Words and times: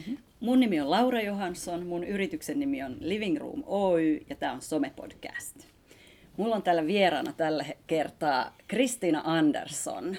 Mm-hmm. 0.00 0.16
Mun 0.40 0.60
nimi 0.60 0.80
on 0.80 0.90
Laura 0.90 1.20
Johansson, 1.20 1.86
mun 1.86 2.04
yrityksen 2.04 2.60
nimi 2.60 2.82
on 2.82 2.96
Living 3.00 3.38
Room 3.38 3.62
Oy 3.66 4.20
ja 4.30 4.36
tämä 4.36 4.52
on 4.52 4.60
Some-podcast. 4.60 5.64
Mulla 6.36 6.56
on 6.56 6.62
täällä 6.62 6.86
vieraana 6.86 7.32
tällä 7.32 7.64
kertaa 7.86 8.56
Kristiina 8.68 9.22
Andersson. 9.24 10.16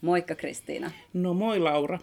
Moikka 0.00 0.34
Kristiina. 0.34 0.90
No 1.12 1.34
moi 1.34 1.58
Laura. 1.58 1.98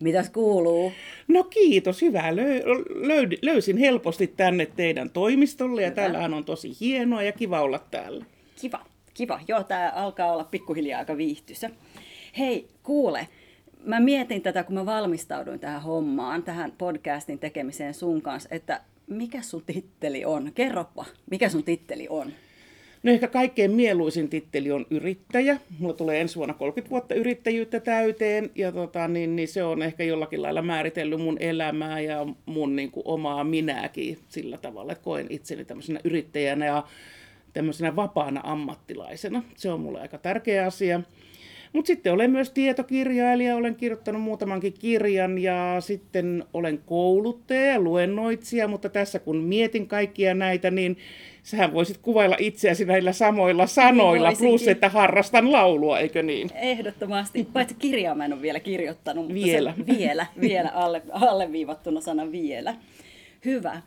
Mitäs 0.00 0.30
kuuluu? 0.30 0.92
No 1.28 1.44
kiitos, 1.44 2.02
hyvä. 2.02 2.22
Lö- 2.30 2.64
löy- 2.90 3.38
löysin 3.42 3.76
helposti 3.76 4.26
tänne 4.26 4.66
teidän 4.66 5.10
toimistolle 5.10 5.82
ja 5.82 5.88
Hyvä. 5.88 5.94
täällähän 5.96 6.34
on 6.34 6.44
tosi 6.44 6.72
hienoa 6.80 7.22
ja 7.22 7.32
kiva 7.32 7.60
olla 7.60 7.78
täällä. 7.78 8.24
Kiva, 8.60 8.86
kiva. 9.14 9.40
Joo, 9.48 9.62
tää 9.64 9.90
alkaa 9.90 10.32
olla 10.32 10.44
pikkuhiljaa 10.44 10.98
aika 10.98 11.16
viihtysä. 11.16 11.70
Hei, 12.38 12.68
kuule, 12.82 13.28
mä 13.84 14.00
mietin 14.00 14.42
tätä, 14.42 14.64
kun 14.64 14.74
mä 14.74 14.86
valmistauduin 14.86 15.60
tähän 15.60 15.82
hommaan, 15.82 16.42
tähän 16.42 16.72
podcastin 16.78 17.38
tekemiseen 17.38 17.94
sun 17.94 18.22
kanssa, 18.22 18.48
että 18.52 18.80
mikä 19.06 19.42
sun 19.42 19.62
titteli 19.66 20.24
on? 20.24 20.52
Kerropa, 20.54 21.04
mikä 21.30 21.48
sun 21.48 21.64
titteli 21.64 22.06
on? 22.10 22.32
No 23.02 23.12
ehkä 23.12 23.28
kaikkein 23.28 23.70
mieluisin 23.70 24.28
titteli 24.28 24.70
on 24.72 24.86
yrittäjä. 24.90 25.58
Mulla 25.78 25.94
tulee 25.94 26.20
ensi 26.20 26.36
vuonna 26.36 26.54
30 26.54 26.90
vuotta 26.90 27.14
yrittäjyyttä 27.14 27.80
täyteen 27.80 28.50
ja 28.54 28.72
tota, 28.72 29.08
niin, 29.08 29.36
niin 29.36 29.48
se 29.48 29.64
on 29.64 29.82
ehkä 29.82 30.04
jollakin 30.04 30.42
lailla 30.42 30.62
määritellyt 30.62 31.20
mun 31.20 31.36
elämää 31.40 32.00
ja 32.00 32.26
mun 32.46 32.76
niin 32.76 32.90
kuin, 32.90 33.06
omaa 33.06 33.44
minääkin 33.44 34.18
sillä 34.28 34.56
tavalla, 34.58 34.92
että 34.92 35.04
koen 35.04 35.26
itseni 35.30 35.64
tämmöisenä 35.64 36.00
yrittäjänä 36.04 36.66
ja 36.66 36.84
tämmöisenä 37.52 37.96
vapaana 37.96 38.40
ammattilaisena. 38.44 39.42
Se 39.56 39.70
on 39.70 39.80
mulle 39.80 40.00
aika 40.00 40.18
tärkeä 40.18 40.66
asia. 40.66 41.00
Mutta 41.74 41.86
sitten 41.86 42.12
olen 42.12 42.30
myös 42.30 42.50
tietokirjailija, 42.50 43.56
olen 43.56 43.74
kirjoittanut 43.74 44.22
muutamankin 44.22 44.72
kirjan 44.72 45.38
ja 45.38 45.76
sitten 45.80 46.44
olen 46.52 46.78
kouluttaja 46.86 47.64
ja 47.64 47.80
luennoitsija, 47.80 48.68
mutta 48.68 48.88
tässä 48.88 49.18
kun 49.18 49.36
mietin 49.36 49.88
kaikkia 49.88 50.34
näitä, 50.34 50.70
niin 50.70 50.96
sähän 51.42 51.74
voisit 51.74 51.98
kuvailla 51.98 52.36
itseäsi 52.38 52.84
näillä 52.84 53.12
samoilla 53.12 53.66
sanoilla, 53.66 54.28
niin 54.28 54.38
plus 54.38 54.68
että 54.68 54.88
harrastan 54.88 55.52
laulua, 55.52 55.98
eikö 55.98 56.22
niin? 56.22 56.50
Ehdottomasti, 56.54 57.48
paitsi 57.52 57.74
kirjaa 57.78 58.14
mä 58.14 58.24
en 58.24 58.32
ole 58.32 58.42
vielä 58.42 58.60
kirjoittanut. 58.60 59.24
Mutta 59.24 59.44
vielä. 59.44 59.74
Se, 59.76 59.98
vielä, 59.98 60.26
vielä 60.40 60.68
alle, 60.68 61.02
alleviivattuna 61.10 62.00
sana 62.00 62.32
vielä. 62.32 62.74
Hyvä. 63.44 63.82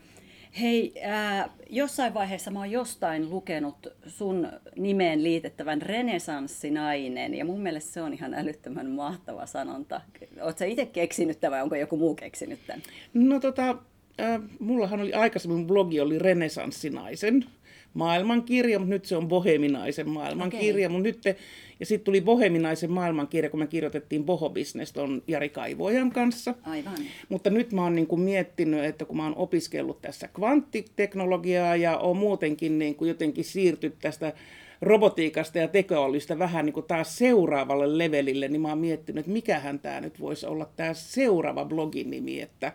Hei, 0.62 0.94
äh, 1.06 1.50
jossain 1.70 2.14
vaiheessa 2.14 2.52
mä 2.52 2.60
oon 2.60 2.72
jostain 2.72 3.30
lukenut 3.30 3.88
sun 4.08 4.48
nimeen 4.76 5.24
liitettävän 5.24 5.82
renesanssinainen, 5.82 7.34
ja 7.34 7.46
mun 7.46 7.62
mielestä 7.62 7.94
se 7.94 8.02
on 8.02 8.14
ihan 8.14 8.34
älyttömän 8.34 8.90
mahtava 8.90 9.46
sanonta. 9.46 10.02
Oletko 10.42 10.64
itse 10.66 10.86
keksinyt 10.86 11.40
tämän 11.40 11.52
vai 11.52 11.64
onko 11.64 11.76
joku 11.76 11.98
muu 11.98 12.16
keksinyt 12.16 12.60
tämän? 12.68 12.84
No 13.14 13.40
tota, 13.40 13.78
äh, 14.22 14.42
mullahan 14.60 15.02
oli 15.02 15.14
aikaisemmin 15.14 15.68
blogi 15.68 16.00
oli 16.00 16.20
renesanssinaisen 16.20 17.46
maailmankirja, 17.94 18.80
mutta 18.80 18.94
nyt 18.94 19.06
se 19.06 19.18
on 19.18 19.28
boheminaisen 19.28 20.10
maailmankirja, 20.10 20.88
okay. 20.88 20.98
mutta 20.98 21.08
nyt 21.08 21.22
te, 21.22 21.36
ja 21.80 21.86
sitten 21.86 22.06
tuli 22.06 22.22
boheminaisen 22.22 22.92
maailmankirja, 22.92 23.50
kun 23.50 23.60
me 23.60 23.68
kirjoitettiin 23.68 24.24
Boho 24.24 24.50
Business 24.50 24.94
ton 24.94 25.24
Jari 25.28 25.50
Kaivojan 25.50 26.12
kanssa. 26.12 26.56
Aivan. 26.64 26.94
Mutta 27.30 27.50
nyt 27.50 27.72
mä 27.72 27.84
oon 27.84 27.96
niin 27.96 28.08
kuin 28.08 28.22
miettinyt, 28.22 28.84
että 28.86 29.06
kun 29.06 29.18
mä 29.18 29.24
oon 29.24 29.36
opiskellut 29.36 30.02
tässä 30.02 30.28
kvanttiteknologiaa 30.28 31.76
ja 31.76 31.98
on 31.98 32.18
muutenkin 32.18 32.80
niin 32.80 32.96
kuin 32.96 33.08
jotenkin 33.08 33.44
siirtynyt 33.44 34.00
tästä 34.02 34.34
robotiikasta 34.82 35.58
ja 35.58 35.68
tekoälystä 35.68 36.40
vähän 36.40 36.66
niin 36.66 36.74
kuin 36.74 36.86
taas 36.86 37.18
seuraavalle 37.18 37.98
levelille, 37.98 38.48
niin 38.48 38.62
mä 38.62 38.70
oon 38.70 38.78
miettinyt, 38.78 39.20
että 39.20 39.32
mikähän 39.32 39.80
tämä 39.80 40.02
nyt 40.02 40.20
voisi 40.20 40.46
olla 40.46 40.70
tämä 40.76 40.94
seuraava 40.94 41.66
blogin 41.66 42.10
nimi, 42.10 42.42
että 42.42 42.74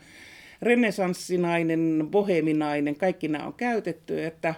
renesanssinainen, 0.62 2.08
boheminainen, 2.10 2.96
kaikki 2.96 3.28
nämä 3.28 3.46
on 3.46 3.54
käytetty, 3.54 4.24
että 4.24 4.54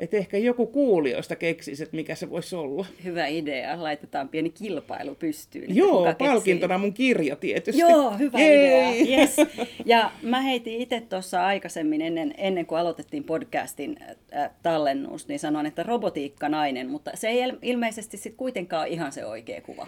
että 0.00 0.16
ehkä 0.16 0.38
joku 0.38 0.66
kuulijoista 0.66 1.36
keksisi, 1.36 1.82
että 1.82 1.96
mikä 1.96 2.14
se 2.14 2.30
voisi 2.30 2.56
olla. 2.56 2.86
Hyvä 3.04 3.26
idea. 3.26 3.82
Laitetaan 3.82 4.28
pieni 4.28 4.50
kilpailu 4.50 5.14
pystyyn. 5.14 5.76
Joo, 5.76 6.14
palkintona 6.18 6.78
mun 6.78 6.92
kirja 6.92 7.36
tietysti. 7.36 7.80
Joo, 7.80 8.18
hyvä 8.18 8.38
Jei. 8.40 9.00
idea. 9.00 9.18
Yes. 9.18 9.36
Ja 9.84 10.10
mä 10.22 10.40
heitin 10.40 10.80
itse 10.80 11.00
tuossa 11.00 11.46
aikaisemmin, 11.46 12.02
ennen, 12.02 12.34
ennen 12.38 12.66
kuin 12.66 12.78
aloitettiin 12.78 13.24
podcastin 13.24 13.96
äh, 14.36 14.50
tallennus, 14.62 15.28
niin 15.28 15.38
sanoin, 15.38 15.66
että 15.66 15.82
robotiikka 15.82 16.48
nainen, 16.48 16.90
mutta 16.90 17.10
se 17.14 17.28
ei 17.28 17.52
ilmeisesti 17.62 18.16
sitten 18.16 18.36
kuitenkaan 18.36 18.88
ihan 18.88 19.12
se 19.12 19.24
oikea 19.26 19.60
kuva. 19.60 19.86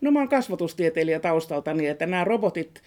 No 0.00 0.10
mä 0.10 0.18
oon 0.18 0.28
kasvatustieteilijä 0.28 1.20
taustalta, 1.20 1.74
niin 1.74 1.90
että 1.90 2.06
nämä 2.06 2.24
robotit 2.24 2.82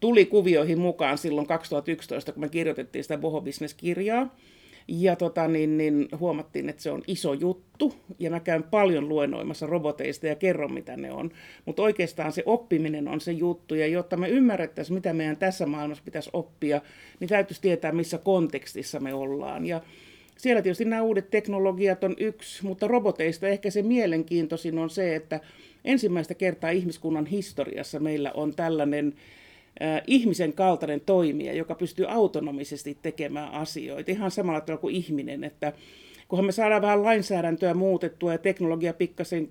tuli 0.00 0.26
kuvioihin 0.26 0.78
mukaan 0.78 1.18
silloin 1.18 1.46
2011, 1.46 2.32
kun 2.32 2.40
me 2.40 2.48
kirjoitettiin 2.48 3.04
sitä 3.04 3.18
Boho 3.18 3.40
Business-kirjaa. 3.40 4.36
Ja 4.88 5.16
tota, 5.16 5.48
niin, 5.48 5.78
niin, 5.78 6.08
huomattiin, 6.20 6.68
että 6.68 6.82
se 6.82 6.90
on 6.90 7.02
iso 7.06 7.32
juttu, 7.32 7.94
ja 8.18 8.30
mä 8.30 8.40
käyn 8.40 8.62
paljon 8.62 9.08
luennoimassa 9.08 9.66
roboteista 9.66 10.26
ja 10.26 10.34
kerron, 10.34 10.72
mitä 10.72 10.96
ne 10.96 11.12
on. 11.12 11.30
Mutta 11.64 11.82
oikeastaan 11.82 12.32
se 12.32 12.42
oppiminen 12.46 13.08
on 13.08 13.20
se 13.20 13.32
juttu, 13.32 13.74
ja 13.74 13.86
jotta 13.86 14.16
me 14.16 14.28
ymmärrettäisiin, 14.28 14.94
mitä 14.94 15.12
meidän 15.12 15.36
tässä 15.36 15.66
maailmassa 15.66 16.04
pitäisi 16.04 16.30
oppia, 16.32 16.80
niin 17.20 17.28
täytyisi 17.28 17.62
tietää, 17.62 17.92
missä 17.92 18.18
kontekstissa 18.18 19.00
me 19.00 19.14
ollaan. 19.14 19.66
Ja 19.66 19.80
siellä 20.36 20.62
tietysti 20.62 20.84
nämä 20.84 21.02
uudet 21.02 21.30
teknologiat 21.30 22.04
on 22.04 22.14
yksi, 22.18 22.64
mutta 22.64 22.88
roboteista 22.88 23.48
ehkä 23.48 23.70
se 23.70 23.82
mielenkiintoisin 23.82 24.78
on 24.78 24.90
se, 24.90 25.16
että 25.16 25.40
ensimmäistä 25.84 26.34
kertaa 26.34 26.70
ihmiskunnan 26.70 27.26
historiassa 27.26 28.00
meillä 28.00 28.32
on 28.34 28.54
tällainen 28.54 29.14
ihmisen 30.06 30.52
kaltainen 30.52 31.00
toimija, 31.00 31.52
joka 31.52 31.74
pystyy 31.74 32.06
autonomisesti 32.08 32.98
tekemään 33.02 33.52
asioita, 33.52 34.10
ihan 34.10 34.30
samalla 34.30 34.60
tavalla 34.60 34.80
kuin 34.80 34.94
ihminen, 34.94 35.44
että 35.44 35.72
kunhan 36.28 36.46
me 36.46 36.52
saadaan 36.52 36.82
vähän 36.82 37.04
lainsäädäntöä 37.04 37.74
muutettua 37.74 38.32
ja 38.32 38.38
teknologia 38.38 38.94
pikkasen 38.94 39.48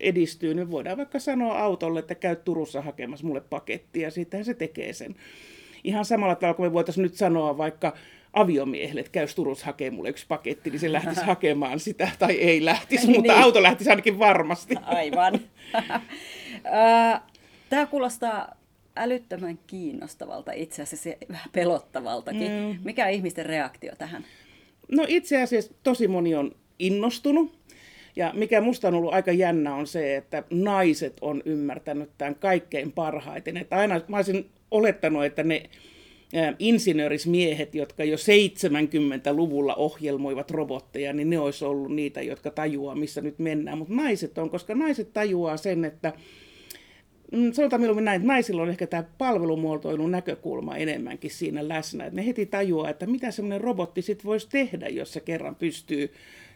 edistyy, 0.00 0.54
niin 0.54 0.70
voidaan 0.70 0.96
vaikka 0.96 1.18
sanoa 1.18 1.58
autolle, 1.58 1.98
että 1.98 2.14
käy 2.14 2.36
Turussa 2.36 2.82
hakemassa 2.82 3.26
mulle 3.26 3.40
pakettia, 3.40 4.02
ja 4.02 4.10
sittenhän 4.10 4.44
se 4.44 4.54
tekee 4.54 4.92
sen. 4.92 5.14
Ihan 5.84 6.04
samalla 6.04 6.34
tavalla 6.34 6.56
kuin 6.56 6.66
me 6.66 6.72
voitaisiin 6.72 7.02
nyt 7.02 7.14
sanoa 7.14 7.58
vaikka 7.58 7.94
aviomiehelle, 8.32 9.00
että 9.00 9.12
käy 9.12 9.26
Turussa 9.34 9.66
hakemaan 9.66 9.94
mulle 9.94 10.08
yksi 10.08 10.26
paketti, 10.28 10.70
niin 10.70 10.80
se 10.80 10.92
lähtisi 10.92 11.24
hakemaan 11.34 11.80
sitä, 11.80 12.08
tai 12.18 12.32
ei 12.32 12.64
lähtisi, 12.64 13.06
mutta 13.06 13.32
niin. 13.32 13.42
auto 13.42 13.62
lähtisi 13.62 13.90
ainakin 13.90 14.18
varmasti. 14.18 14.74
Aivan. 14.82 15.40
Tämä 17.70 17.86
kuulostaa 17.86 18.63
älyttömän 18.96 19.58
kiinnostavalta, 19.66 20.52
itse 20.52 20.82
asiassa 20.82 21.10
vähän 21.28 21.50
pelottavaltakin. 21.52 22.50
Mm. 22.52 22.78
Mikä 22.84 23.04
on 23.04 23.10
ihmisten 23.10 23.46
reaktio 23.46 23.92
tähän? 23.98 24.24
No 24.92 25.04
itse 25.08 25.42
asiassa 25.42 25.74
tosi 25.82 26.08
moni 26.08 26.34
on 26.34 26.52
innostunut. 26.78 27.64
Ja 28.16 28.32
mikä 28.34 28.60
musta 28.60 28.88
on 28.88 28.94
ollut 28.94 29.14
aika 29.14 29.32
jännä 29.32 29.74
on 29.74 29.86
se, 29.86 30.16
että 30.16 30.44
naiset 30.50 31.16
on 31.20 31.42
ymmärtänyt 31.44 32.10
tämän 32.18 32.34
kaikkein 32.34 32.92
parhaiten. 32.92 33.56
Että 33.56 33.76
aina 33.76 34.00
mä 34.08 34.16
olisin 34.16 34.50
olettanut, 34.70 35.24
että 35.24 35.42
ne 35.42 35.62
insinöörismiehet, 36.58 37.74
jotka 37.74 38.04
jo 38.04 38.16
70-luvulla 38.16 39.74
ohjelmoivat 39.74 40.50
robotteja, 40.50 41.12
niin 41.12 41.30
ne 41.30 41.38
olisi 41.38 41.64
ollut 41.64 41.94
niitä, 41.94 42.22
jotka 42.22 42.50
tajuaa, 42.50 42.94
missä 42.94 43.20
nyt 43.20 43.38
mennään. 43.38 43.78
Mutta 43.78 43.94
naiset 43.94 44.38
on, 44.38 44.50
koska 44.50 44.74
naiset 44.74 45.12
tajuaa 45.12 45.56
sen, 45.56 45.84
että 45.84 46.12
sanotaan 47.52 47.82
milloin 47.82 48.04
näin, 48.04 48.16
että 48.16 48.28
naisilla 48.28 48.62
on 48.62 48.70
ehkä 48.70 48.86
tämä 48.86 49.04
palvelumuotoilun 49.18 50.10
näkökulma 50.10 50.76
enemmänkin 50.76 51.30
siinä 51.30 51.68
läsnä. 51.68 52.04
Että 52.04 52.16
ne 52.16 52.26
heti 52.26 52.46
tajuaa, 52.46 52.90
että 52.90 53.06
mitä 53.06 53.30
semmoinen 53.30 53.60
robotti 53.60 54.02
sitten 54.02 54.24
voisi 54.24 54.48
tehdä, 54.50 54.88
jos 54.88 55.12
se 55.12 55.20
kerran 55.20 55.54
pystyy 55.54 56.12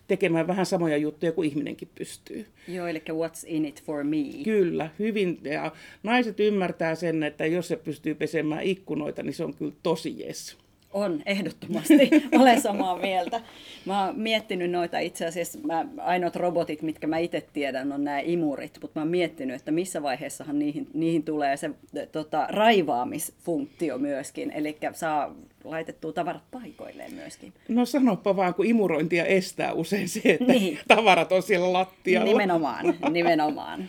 tekemään 0.08 0.46
vähän 0.46 0.66
samoja 0.66 0.96
juttuja 0.96 1.32
kuin 1.32 1.48
ihminenkin 1.48 1.88
pystyy. 1.94 2.46
Joo, 2.68 2.86
eli 2.86 2.98
what's 2.98 3.44
in 3.46 3.64
it 3.64 3.82
for 3.82 4.04
me. 4.04 4.16
Kyllä, 4.44 4.90
hyvin. 4.98 5.38
Ja 5.42 5.72
naiset 6.02 6.40
ymmärtää 6.40 6.94
sen, 6.94 7.22
että 7.22 7.46
jos 7.46 7.68
se 7.68 7.76
pystyy 7.76 8.14
pesemään 8.14 8.62
ikkunoita, 8.62 9.22
niin 9.22 9.34
se 9.34 9.44
on 9.44 9.54
kyllä 9.54 9.72
tosi 9.82 10.20
jes. 10.20 10.58
On, 10.92 11.22
ehdottomasti. 11.26 12.10
Olen 12.40 12.60
samaa 12.60 12.98
mieltä. 12.98 13.40
Mä 13.84 14.04
oon 14.04 14.18
miettinyt 14.18 14.70
noita 14.70 14.98
itse 14.98 15.26
asiassa, 15.26 15.58
mä, 15.62 15.86
ainoat 15.98 16.36
robotit, 16.36 16.82
mitkä 16.82 17.06
mä 17.06 17.18
itse 17.18 17.46
tiedän, 17.52 17.92
on 17.92 18.04
nämä 18.04 18.20
imurit, 18.20 18.78
mutta 18.82 19.00
mä 19.00 19.02
oon 19.02 19.10
miettinyt, 19.10 19.56
että 19.56 19.70
missä 19.70 20.02
vaiheessahan 20.02 20.58
niihin, 20.58 20.86
niihin 20.94 21.22
tulee 21.22 21.56
se 21.56 21.70
tota, 22.12 22.46
raivaamisfunktio 22.50 23.98
myöskin, 23.98 24.50
eli 24.50 24.76
saa 24.92 25.34
laitettua 25.64 26.12
tavarat 26.12 26.50
paikoilleen 26.50 27.14
myöskin. 27.14 27.52
No 27.68 27.86
sanoppa 27.86 28.36
vaan, 28.36 28.54
kun 28.54 28.66
imurointia 28.66 29.24
estää 29.24 29.72
usein 29.72 30.08
se, 30.08 30.20
että 30.24 30.52
niin. 30.52 30.78
tavarat 30.88 31.32
on 31.32 31.42
siellä 31.42 31.72
lattialla. 31.72 32.28
Nimenomaan, 32.28 32.94
nimenomaan. 33.10 33.88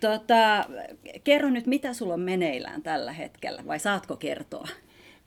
Tota, 0.00 0.64
kerro 1.24 1.50
nyt, 1.50 1.66
mitä 1.66 1.92
sulla 1.92 2.14
on 2.14 2.20
meneillään 2.20 2.82
tällä 2.82 3.12
hetkellä, 3.12 3.62
vai 3.66 3.78
saatko 3.78 4.16
kertoa? 4.16 4.68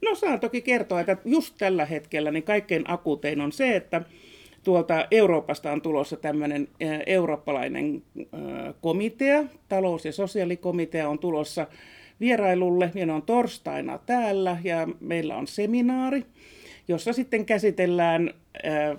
No 0.03 0.15
saan 0.15 0.39
toki 0.39 0.61
kertoa, 0.61 0.99
että 0.99 1.17
just 1.25 1.55
tällä 1.57 1.85
hetkellä 1.85 2.31
niin 2.31 2.43
kaikkein 2.43 2.83
akutein 2.87 3.41
on 3.41 3.51
se, 3.51 3.75
että 3.75 4.01
tuolta 4.63 5.07
Euroopasta 5.11 5.71
on 5.71 5.81
tulossa 5.81 6.17
tämmöinen 6.17 6.67
eurooppalainen 7.05 8.03
komitea, 8.81 9.43
talous- 9.69 10.05
ja 10.05 10.11
sosiaalikomitea 10.11 11.09
on 11.09 11.19
tulossa 11.19 11.67
vierailulle 12.19 12.91
ja 12.95 13.05
ne 13.05 13.13
on 13.13 13.21
torstaina 13.21 13.97
täällä 13.97 14.57
ja 14.63 14.87
meillä 14.99 15.35
on 15.35 15.47
seminaari, 15.47 16.25
jossa 16.87 17.13
sitten 17.13 17.45
käsitellään 17.45 18.33
ää, 18.63 18.95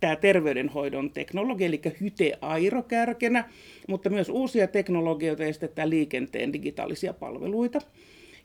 tämä 0.00 0.16
terveydenhoidon 0.16 1.10
teknologia, 1.10 1.66
eli 1.66 1.80
hyte-airo 2.00 2.82
kärkenä, 2.82 3.48
mutta 3.88 4.10
myös 4.10 4.28
uusia 4.28 4.66
teknologioita 4.66 5.44
ja 5.44 5.52
sitten 5.52 5.70
tämä 5.74 5.88
liikenteen 5.88 6.52
digitaalisia 6.52 7.12
palveluita. 7.12 7.80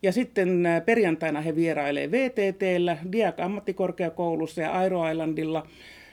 Ja 0.01 0.11
sitten 0.11 0.63
perjantaina 0.85 1.41
he 1.41 1.55
vierailee 1.55 2.11
VTTllä, 2.11 2.97
Diak 3.11 3.39
ammattikorkeakoulussa 3.39 4.61
ja 4.61 4.71
Airo 4.71 5.09
Islandilla. 5.09 5.67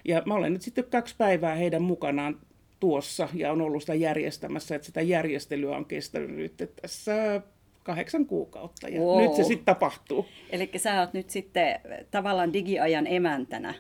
Ja 0.05 0.23
mä 0.27 0.35
olen 0.35 0.53
nyt 0.53 0.63
sitten 0.63 0.85
kaksi 0.85 1.15
päivää 1.19 1.55
heidän 1.55 1.83
mukanaan 1.83 2.41
tuossa 2.81 3.29
ja 3.35 3.53
on 3.53 3.61
ollut 3.61 3.83
sitä 3.83 3.95
järjestämässä, 3.95 4.75
että 4.75 4.87
sitä 4.87 5.01
järjestelyä 5.01 5.77
on 5.77 5.85
kestänyt 5.85 6.31
nyt 6.31 6.73
tässä 6.83 7.43
kahdeksan 7.83 8.27
kuukautta 8.27 8.89
ja 8.89 9.01
wow. 9.01 9.23
nyt 9.23 9.35
se 9.35 9.45
sitten 9.45 9.65
tapahtuu. 9.65 10.27
Eli 10.51 10.71
sä 10.77 11.01
oot 11.01 11.13
nyt 11.13 11.31
sitten 11.31 11.81
tavallaan 12.11 12.53
digiajan 12.53 13.07
emäntänä. 13.07 13.75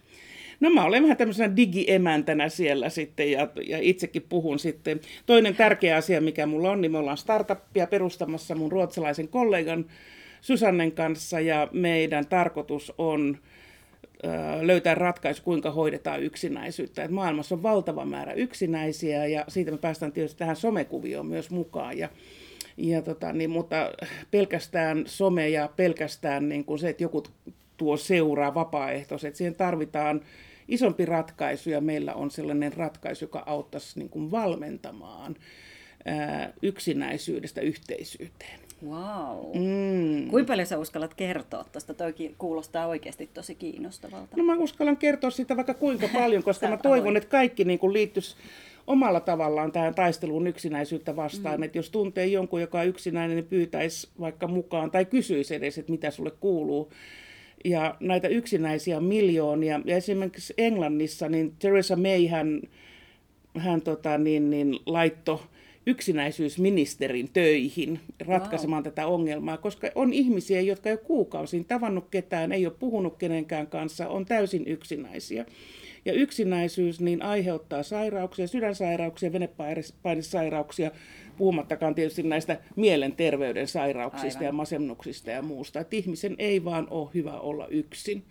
No 0.60 0.70
mä 0.70 0.84
olen 0.84 1.02
vähän 1.02 1.16
tämmöisenä 1.16 1.56
digiemäntänä 1.56 2.48
siellä 2.48 2.88
sitten 2.88 3.32
ja, 3.32 3.48
ja 3.66 3.78
itsekin 3.80 4.22
puhun 4.28 4.58
sitten. 4.58 5.00
Toinen 5.26 5.56
tärkeä 5.56 5.96
asia, 5.96 6.20
mikä 6.20 6.46
mulla 6.46 6.70
on, 6.70 6.80
niin 6.80 6.92
me 6.92 6.98
ollaan 6.98 7.16
startuppia 7.16 7.86
perustamassa 7.86 8.54
mun 8.54 8.72
ruotsalaisen 8.72 9.28
kollegan 9.28 9.86
Susannen 10.40 10.92
kanssa 10.92 11.40
ja 11.40 11.68
meidän 11.72 12.26
tarkoitus 12.26 12.92
on 12.98 13.38
löytää 14.60 14.94
ratkaisu, 14.94 15.42
kuinka 15.42 15.70
hoidetaan 15.70 16.22
yksinäisyyttä. 16.22 17.04
Et 17.04 17.10
maailmassa 17.10 17.54
on 17.54 17.62
valtava 17.62 18.04
määrä 18.04 18.32
yksinäisiä 18.32 19.26
ja 19.26 19.44
siitä 19.48 19.70
me 19.70 19.78
päästään 19.78 20.12
tietysti 20.12 20.38
tähän 20.38 20.56
somekuvioon 20.56 21.26
myös 21.26 21.50
mukaan. 21.50 21.98
Ja, 21.98 22.08
ja 22.76 23.02
tota, 23.02 23.32
niin, 23.32 23.50
mutta 23.50 23.92
pelkästään 24.30 25.02
some 25.06 25.48
ja 25.48 25.70
pelkästään 25.76 26.48
niin 26.48 26.64
kuin 26.64 26.78
se, 26.78 26.88
että 26.88 27.02
joku 27.02 27.22
tuo 27.78 27.96
seuraa 27.96 28.54
vapaaehtoiset, 28.54 29.36
siihen 29.36 29.54
tarvitaan 29.54 30.20
isompi 30.68 31.06
ratkaisu 31.06 31.70
ja 31.70 31.80
meillä 31.80 32.14
on 32.14 32.30
sellainen 32.30 32.72
ratkaisu, 32.72 33.24
joka 33.24 33.42
auttaisi 33.46 33.98
niin 33.98 34.08
kuin 34.08 34.30
valmentamaan 34.30 35.36
ää, 36.04 36.52
yksinäisyydestä 36.62 37.60
yhteisyyteen. 37.60 38.60
Wow. 38.86 39.56
Mm. 39.56 40.30
Kuinka 40.30 40.48
paljon 40.52 40.66
sä 40.66 40.78
uskallat 40.78 41.14
kertoa 41.14 41.64
tuosta? 41.72 41.94
Toikin 41.94 42.34
kuulostaa 42.38 42.86
oikeasti 42.86 43.30
tosi 43.34 43.54
kiinnostavalta. 43.54 44.36
No 44.36 44.44
mä 44.44 44.56
uskallan 44.56 44.96
kertoa 44.96 45.30
sitä 45.30 45.56
vaikka 45.56 45.74
kuinka 45.74 46.08
paljon, 46.18 46.42
koska 46.42 46.68
mä 46.68 46.76
toivon, 46.76 47.16
että 47.16 47.28
kaikki 47.28 47.64
niin 47.64 47.78
kuin 47.78 47.92
liittyisi 47.92 48.36
omalla 48.86 49.20
tavallaan 49.20 49.72
tähän 49.72 49.94
taisteluun 49.94 50.46
yksinäisyyttä 50.46 51.16
vastaan. 51.16 51.56
Mm. 51.56 51.62
Että 51.62 51.78
jos 51.78 51.90
tuntee 51.90 52.26
jonkun, 52.26 52.60
joka 52.60 52.80
on 52.80 52.86
yksinäinen, 52.86 53.36
niin 53.36 53.46
pyytäisi 53.46 54.08
vaikka 54.20 54.46
mukaan 54.46 54.90
tai 54.90 55.04
kysyisi 55.04 55.54
edes, 55.54 55.78
että 55.78 55.92
mitä 55.92 56.10
sulle 56.10 56.30
kuuluu. 56.30 56.92
Ja 57.64 57.94
näitä 58.00 58.28
yksinäisiä 58.28 59.00
miljoonia. 59.00 59.80
Ja 59.84 59.96
esimerkiksi 59.96 60.54
Englannissa, 60.58 61.28
niin 61.28 61.52
Theresa 61.58 61.96
May 61.96 62.26
hän, 62.26 62.62
hän 63.58 63.80
tota, 63.80 64.18
niin, 64.18 64.50
niin, 64.50 64.78
laittoi 64.86 65.38
yksinäisyysministerin 65.86 67.28
töihin 67.32 68.00
ratkaisemaan 68.26 68.84
wow. 68.84 68.92
tätä 68.92 69.06
ongelmaa, 69.06 69.56
koska 69.56 69.88
on 69.94 70.12
ihmisiä, 70.12 70.60
jotka 70.60 70.88
ei 70.88 70.92
ole 70.92 71.00
kuukausiin 71.06 71.64
tavannut 71.64 72.08
ketään, 72.10 72.52
ei 72.52 72.66
ole 72.66 72.74
puhunut 72.78 73.16
kenenkään 73.16 73.66
kanssa, 73.66 74.08
on 74.08 74.26
täysin 74.26 74.66
yksinäisiä. 74.66 75.46
Ja 76.04 76.12
yksinäisyys 76.12 77.00
niin 77.00 77.22
aiheuttaa 77.22 77.82
sairauksia, 77.82 78.46
sydänsairauksia, 78.46 79.32
venepainesairauksia, 79.32 80.90
puhumattakaan 81.36 81.94
tietysti 81.94 82.22
näistä 82.22 82.60
mielenterveyden 82.76 83.68
sairauksista 83.68 84.38
Aivan. 84.38 84.46
ja 84.46 84.52
masennuksista 84.52 85.30
ja 85.30 85.42
muusta. 85.42 85.80
Että 85.80 85.96
ihmisen 85.96 86.34
ei 86.38 86.64
vaan 86.64 86.86
ole 86.90 87.10
hyvä 87.14 87.32
olla 87.40 87.66
yksin. 87.66 88.24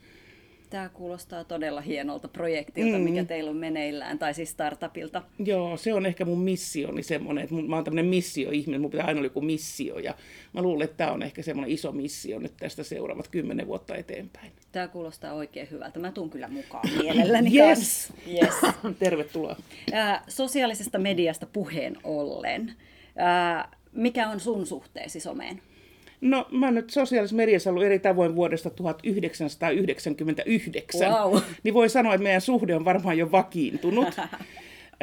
Tämä 0.70 0.90
kuulostaa 0.90 1.44
todella 1.44 1.82
hienolta 1.82 2.28
projektilta, 2.28 2.98
mm. 2.98 3.04
mikä 3.04 3.24
teillä 3.24 3.50
on 3.50 3.58
meneillään, 3.58 4.20
tai 4.20 4.34
siis 4.34 4.50
startupilta. 4.50 5.22
Joo, 5.40 5.78
se 5.78 5.94
on 5.94 6.06
ehkä 6.06 6.26
mun 6.26 6.40
missioni 6.40 7.04
semmoinen, 7.04 7.44
että 7.44 7.56
mä 7.56 7.76
oon 7.76 7.84
tämmöinen 7.86 8.06
missio-ihminen, 8.06 8.82
mun 8.82 8.92
pitää 8.92 9.06
aina 9.06 9.18
olla 9.18 9.26
joku 9.26 9.42
missio, 9.42 10.00
ja 10.00 10.14
mä 10.54 10.62
luulen, 10.62 10.86
että 10.86 10.98
tämä 10.98 11.12
on 11.12 11.24
ehkä 11.24 11.42
semmoinen 11.42 11.74
iso 11.74 11.92
missio 11.92 12.40
nyt 12.40 12.54
tästä 12.60 12.84
seuraavat 12.84 13.28
kymmenen 13.28 13.68
vuotta 13.68 13.96
eteenpäin. 13.96 14.52
Tämä 14.72 14.88
kuulostaa 14.88 15.34
oikein 15.34 15.68
hyvältä. 15.72 16.00
Mä 16.00 16.12
tuun 16.12 16.30
kyllä 16.30 16.48
mukaan 16.48 16.90
mielelläni 17.02 17.60
yes. 17.60 18.14
yes. 18.28 18.54
Tervetuloa. 19.00 19.56
Äh, 19.94 20.24
sosiaalisesta 20.28 21.00
mediasta 21.00 21.46
puheen 21.46 21.98
ollen. 22.04 22.74
Äh, 23.20 23.68
mikä 23.92 24.30
on 24.30 24.40
sun 24.40 24.66
suhteesi 24.66 25.20
someen? 25.20 25.62
No 26.22 26.48
mä 26.52 26.72
nyt 26.72 26.90
sosiaalisessa 26.90 27.36
mediassa 27.36 27.70
ollut 27.70 27.84
eri 27.84 28.00
tavoin 28.00 28.36
vuodesta 28.36 28.70
1999, 28.70 31.12
wow. 31.12 31.38
niin 31.64 31.74
voi 31.74 31.90
sanoa, 31.90 32.14
että 32.14 32.24
meidän 32.24 32.42
suhde 32.42 32.76
on 32.76 32.86
varmaan 32.86 33.18
jo 33.18 33.32
vakiintunut. 33.32 34.16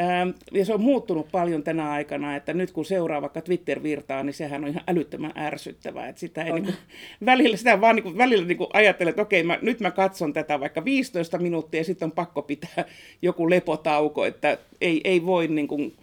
Ähm, 0.01 0.29
ja 0.53 0.65
se 0.65 0.75
on 0.75 0.81
muuttunut 0.81 1.29
paljon 1.33 1.63
tänä 1.63 1.91
aikana, 1.91 2.37
että 2.37 2.55
nyt 2.55 2.73
kun 2.73 2.85
seuraa 2.85 3.23
vaikka 3.23 3.41
Twitter-virtaa, 3.41 4.23
niin 4.23 4.35
sehän 4.35 4.65
on 4.65 4.71
ihan 4.71 4.83
älyttömän 4.87 5.33
ärsyttävää. 5.37 6.09
Että 6.09 6.21
sitä 6.21 6.43
ei 6.43 6.53
niin 6.53 6.65
kuin, 6.65 6.77
välillä, 7.27 7.57
sitä 7.57 7.81
vaan 7.81 7.97
niin 7.97 8.03
kuin, 8.03 8.19
välillä 8.19 8.47
niin 8.47 8.59
kuin 8.59 8.71
ajattelee, 8.73 9.11
että 9.11 9.23
okei, 9.23 9.43
mä, 9.43 9.59
nyt 9.63 9.81
mä 9.81 9.91
katson 9.91 10.33
tätä 10.33 10.61
vaikka 10.61 10.85
15 10.85 11.39
minuuttia 11.39 11.81
ja 11.81 11.85
sitten 11.85 12.07
on 12.07 12.13
pakko 12.13 12.43
pitää 12.43 12.85
joku 13.23 13.51
lepotauko, 13.51 14.25
että 14.25 14.59
ei, 14.81 15.01
ei 15.05 15.27
voi 15.27 15.49
niin 15.49 15.69
kuin, 15.69 15.95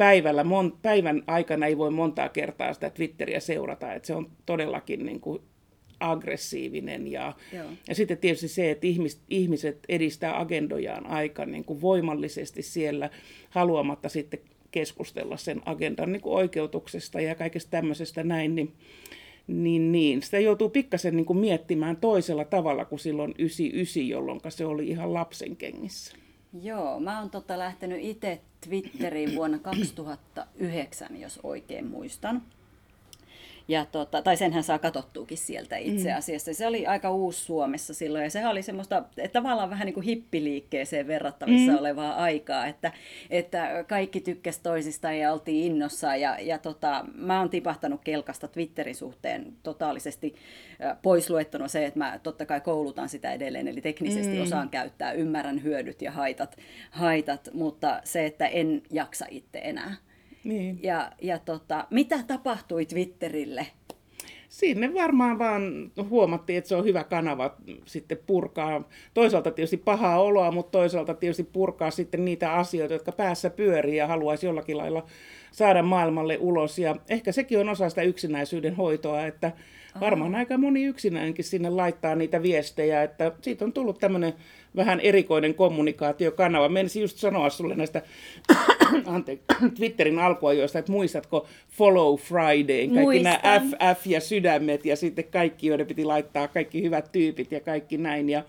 päivällä, 0.00 0.44
mon, 0.44 0.78
päivän 0.82 1.22
aikana 1.26 1.66
ei 1.66 1.78
voi 1.78 1.90
montaa 1.90 2.28
kertaa 2.28 2.74
sitä 2.74 2.90
Twitteriä 2.90 3.40
seurata, 3.40 3.94
että 3.94 4.06
se 4.06 4.14
on 4.14 4.30
todellakin 4.46 5.06
niin 5.06 5.20
kuin 5.20 5.42
aggressiivinen. 6.00 7.06
Ja, 7.06 7.32
ja 7.88 7.94
sitten 7.94 8.18
tietysti 8.18 8.48
se, 8.48 8.70
että 8.70 8.86
ihmis, 8.86 9.20
ihmiset 9.30 9.78
edistää 9.88 10.40
agendojaan 10.40 11.06
aika 11.06 11.46
niin 11.46 11.64
kuin 11.64 11.80
voimallisesti 11.80 12.62
siellä 12.62 13.10
haluamatta 13.50 14.08
sitten 14.08 14.40
keskustella 14.70 15.36
sen 15.36 15.62
agendan 15.66 16.12
niin 16.12 16.22
kuin 16.22 16.34
oikeutuksesta 16.34 17.20
ja 17.20 17.34
kaikesta 17.34 17.70
tämmöisestä 17.70 18.22
näin, 18.22 18.54
niin, 18.54 18.72
niin, 19.46 19.92
niin. 19.92 20.22
sitä 20.22 20.38
joutuu 20.38 20.68
pikkasen 20.68 21.16
niin 21.16 21.26
kuin 21.26 21.38
miettimään 21.38 21.96
toisella 21.96 22.44
tavalla 22.44 22.84
kuin 22.84 22.98
silloin 22.98 23.34
99, 23.38 24.08
jolloin 24.08 24.40
se 24.48 24.64
oli 24.64 24.88
ihan 24.88 25.14
lapsen 25.14 25.56
kengissä. 25.56 26.16
Joo, 26.52 27.00
mä 27.00 27.20
oon 27.20 27.30
tota 27.30 27.58
lähtenyt 27.58 27.98
itse 28.00 28.40
Twitteriin 28.68 29.34
vuonna 29.34 29.58
2009, 29.58 31.20
jos 31.20 31.40
oikein 31.42 31.86
muistan. 31.86 32.42
Ja 33.68 33.84
tota, 33.84 34.22
tai 34.22 34.36
senhän 34.36 34.62
saa 34.62 34.78
katsottuukin 34.78 35.38
sieltä 35.38 35.76
itse 35.76 36.10
mm. 36.10 36.18
asiassa. 36.18 36.54
Se 36.54 36.66
oli 36.66 36.86
aika 36.86 37.10
uusi 37.10 37.44
Suomessa 37.44 37.94
silloin 37.94 38.24
ja 38.24 38.30
sehän 38.30 38.50
oli 38.50 38.62
semmoista 38.62 39.04
että 39.16 39.40
tavallaan 39.40 39.70
vähän 39.70 39.86
niin 39.86 39.94
kuin 39.94 40.04
hippiliikkeeseen 40.04 41.06
verrattavissa 41.06 41.72
mm. 41.72 41.78
olevaa 41.78 42.14
aikaa, 42.14 42.66
että, 42.66 42.92
että 43.30 43.84
kaikki 43.88 44.20
tykkäs 44.20 44.58
toisista 44.58 45.12
ja 45.12 45.32
oltiin 45.32 45.72
innossa 45.72 46.16
ja, 46.16 46.36
ja 46.40 46.58
tota, 46.58 47.04
mä 47.14 47.38
oon 47.38 47.50
tipahtanut 47.50 48.00
kelkasta 48.04 48.48
Twitterin 48.48 48.94
suhteen 48.94 49.52
totaalisesti 49.62 50.34
pois 51.02 51.30
luettuna 51.30 51.68
se, 51.68 51.86
että 51.86 51.98
mä 51.98 52.20
totta 52.22 52.46
kai 52.46 52.60
koulutan 52.60 53.08
sitä 53.08 53.32
edelleen, 53.32 53.68
eli 53.68 53.80
teknisesti 53.80 54.36
mm. 54.36 54.42
osaan 54.42 54.68
käyttää, 54.68 55.12
ymmärrän 55.12 55.62
hyödyt 55.62 56.02
ja 56.02 56.12
haitat, 56.12 56.56
haitat, 56.90 57.48
mutta 57.52 58.00
se, 58.04 58.26
että 58.26 58.46
en 58.46 58.82
jaksa 58.90 59.26
itse 59.30 59.60
enää. 59.64 59.96
Niin. 60.44 60.80
Ja, 60.82 61.12
ja 61.22 61.38
tota, 61.38 61.86
mitä 61.90 62.18
tapahtui 62.26 62.86
Twitterille? 62.86 63.66
Sinne 64.48 64.94
varmaan 64.94 65.38
vaan 65.38 65.92
huomattiin, 66.08 66.58
että 66.58 66.68
se 66.68 66.76
on 66.76 66.84
hyvä 66.84 67.04
kanava 67.04 67.56
sitten 67.84 68.18
purkaa 68.26 68.88
toisaalta 69.14 69.50
tietysti 69.50 69.76
pahaa 69.76 70.20
oloa, 70.20 70.50
mutta 70.50 70.78
toisaalta 70.78 71.14
tietysti 71.14 71.44
purkaa 71.44 71.90
sitten 71.90 72.24
niitä 72.24 72.52
asioita, 72.52 72.94
jotka 72.94 73.12
päässä 73.12 73.50
pyörii 73.50 73.96
ja 73.96 74.06
haluaisi 74.06 74.46
jollakin 74.46 74.78
lailla 74.78 75.06
saada 75.52 75.82
maailmalle 75.82 76.38
ulos. 76.40 76.78
Ja 76.78 76.96
ehkä 77.08 77.32
sekin 77.32 77.58
on 77.58 77.68
osa 77.68 77.88
sitä 77.88 78.02
yksinäisyyden 78.02 78.76
hoitoa, 78.76 79.26
että 79.26 79.52
varmaan 80.00 80.34
aika 80.34 80.58
moni 80.58 80.84
yksinäinkin 80.84 81.44
sinne 81.44 81.70
laittaa 81.70 82.14
niitä 82.14 82.42
viestejä, 82.42 83.02
että 83.02 83.32
siitä 83.42 83.64
on 83.64 83.72
tullut 83.72 83.98
tämmöinen 83.98 84.32
vähän 84.76 85.00
erikoinen 85.00 85.54
kommunikaatiokanava. 85.54 86.68
Menisin 86.68 87.02
just 87.02 87.18
sanoa 87.18 87.50
sulle 87.50 87.74
näistä 87.74 88.02
anteeksi, 89.06 89.44
Twitterin 89.76 90.18
alkuajoista, 90.18 90.78
että 90.78 90.92
muistatko 90.92 91.46
Follow 91.68 92.18
Friday, 92.18 92.86
kaikki 92.86 93.00
Muistan. 93.00 93.38
nämä 93.42 93.60
FF 93.60 94.06
ja 94.06 94.20
sydämet 94.20 94.84
ja 94.84 94.96
sitten 94.96 95.24
kaikki, 95.24 95.66
joiden 95.66 95.86
piti 95.86 96.04
laittaa 96.04 96.48
kaikki 96.48 96.82
hyvät 96.82 97.12
tyypit 97.12 97.52
ja 97.52 97.60
kaikki 97.60 97.98
näin. 97.98 98.30
Ja, 98.30 98.44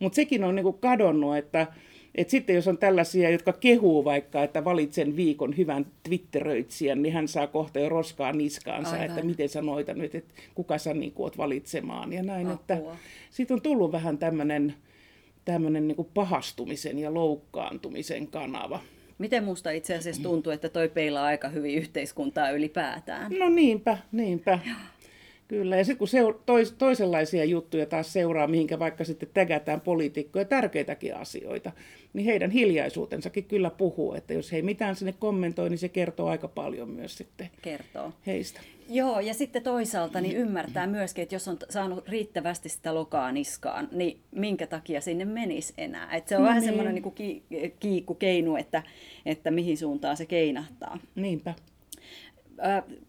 mutta 0.00 0.16
sekin 0.16 0.44
on 0.44 0.54
niinku 0.54 0.72
kadonnut, 0.72 1.36
että 1.36 1.66
et 2.14 2.30
sitten 2.30 2.56
jos 2.56 2.68
on 2.68 2.78
tällaisia, 2.78 3.30
jotka 3.30 3.52
kehuu 3.52 4.04
vaikka, 4.04 4.42
että 4.42 4.64
valitsen 4.64 5.16
viikon 5.16 5.56
hyvän 5.56 5.86
Twitteröitsijän, 6.02 7.02
niin 7.02 7.14
hän 7.14 7.28
saa 7.28 7.46
kohta 7.46 7.78
jo 7.78 7.88
roskaa 7.88 8.32
niskaansa, 8.32 8.90
Aivan. 8.90 9.06
että 9.06 9.22
miten 9.22 9.48
sä 9.48 9.62
noita 9.62 9.94
nyt, 9.94 10.14
että 10.14 10.34
kuka 10.54 10.78
sä 10.78 10.94
niin 10.94 11.12
oot 11.16 11.38
valitsemaan 11.38 12.12
ja 12.12 12.22
näin. 12.22 12.46
Apua. 12.46 12.54
Että 12.60 12.98
siitä 13.30 13.54
on 13.54 13.62
tullut 13.62 13.92
vähän 13.92 14.18
tämmöinen 14.18 14.74
tämmöinen 15.44 15.88
niin 15.88 16.08
pahastumisen 16.14 16.98
ja 16.98 17.14
loukkaantumisen 17.14 18.26
kanava. 18.26 18.80
Miten 19.18 19.44
musta 19.44 19.70
itse 19.70 19.94
asiassa 19.94 20.22
tuntuu, 20.22 20.52
että 20.52 20.68
toi 20.68 20.88
peilaa 20.88 21.24
aika 21.24 21.48
hyvin 21.48 21.74
yhteiskuntaa 21.74 22.50
ylipäätään? 22.50 23.32
No 23.38 23.48
niinpä, 23.48 23.98
niinpä. 24.12 24.58
Kyllä, 25.48 25.76
ja 25.76 25.84
sitten 25.84 25.98
kun 25.98 26.08
seur- 26.08 26.40
tois- 26.46 26.72
toisenlaisia 26.78 27.44
juttuja 27.44 27.86
taas 27.86 28.12
seuraa, 28.12 28.46
mihinkä 28.46 28.78
vaikka 28.78 29.04
sitten 29.04 29.28
tägätään 29.34 29.80
poliitikkoja, 29.80 30.44
tärkeitäkin 30.44 31.16
asioita, 31.16 31.72
niin 32.12 32.24
heidän 32.26 32.50
hiljaisuutensakin 32.50 33.44
kyllä 33.44 33.70
puhuu, 33.70 34.14
että 34.14 34.34
jos 34.34 34.52
he 34.52 34.56
ei 34.56 34.62
mitään 34.62 34.96
sinne 34.96 35.14
kommentoi, 35.18 35.70
niin 35.70 35.78
se 35.78 35.88
kertoo 35.88 36.28
aika 36.28 36.48
paljon 36.48 36.88
myös 36.90 37.16
sitten 37.16 37.50
Kertoo. 37.62 38.12
heistä. 38.26 38.60
Joo, 38.90 39.20
ja 39.20 39.34
sitten 39.34 39.62
toisaalta 39.62 40.20
niin 40.20 40.36
ymmärtää 40.36 40.86
myöskin, 40.86 41.22
että 41.22 41.34
jos 41.34 41.48
on 41.48 41.56
saanut 41.70 42.08
riittävästi 42.08 42.68
sitä 42.68 42.94
lokaa 42.94 43.32
niskaan, 43.32 43.88
niin 43.92 44.20
minkä 44.30 44.66
takia 44.66 45.00
sinne 45.00 45.24
menisi 45.24 45.72
enää. 45.78 46.16
Et 46.16 46.28
se 46.28 46.36
on 46.36 46.42
No 46.42 46.48
vähän 46.48 46.60
niin. 46.60 46.68
semmoinen 46.68 46.94
niin 46.94 47.12
ki, 47.12 47.42
kiikku 47.80 48.14
keinu, 48.14 48.56
että, 48.56 48.82
että 49.26 49.50
mihin 49.50 49.78
suuntaan 49.78 50.16
se 50.16 50.26
keinahtaa. 50.26 50.98
Niinpä. 51.14 51.54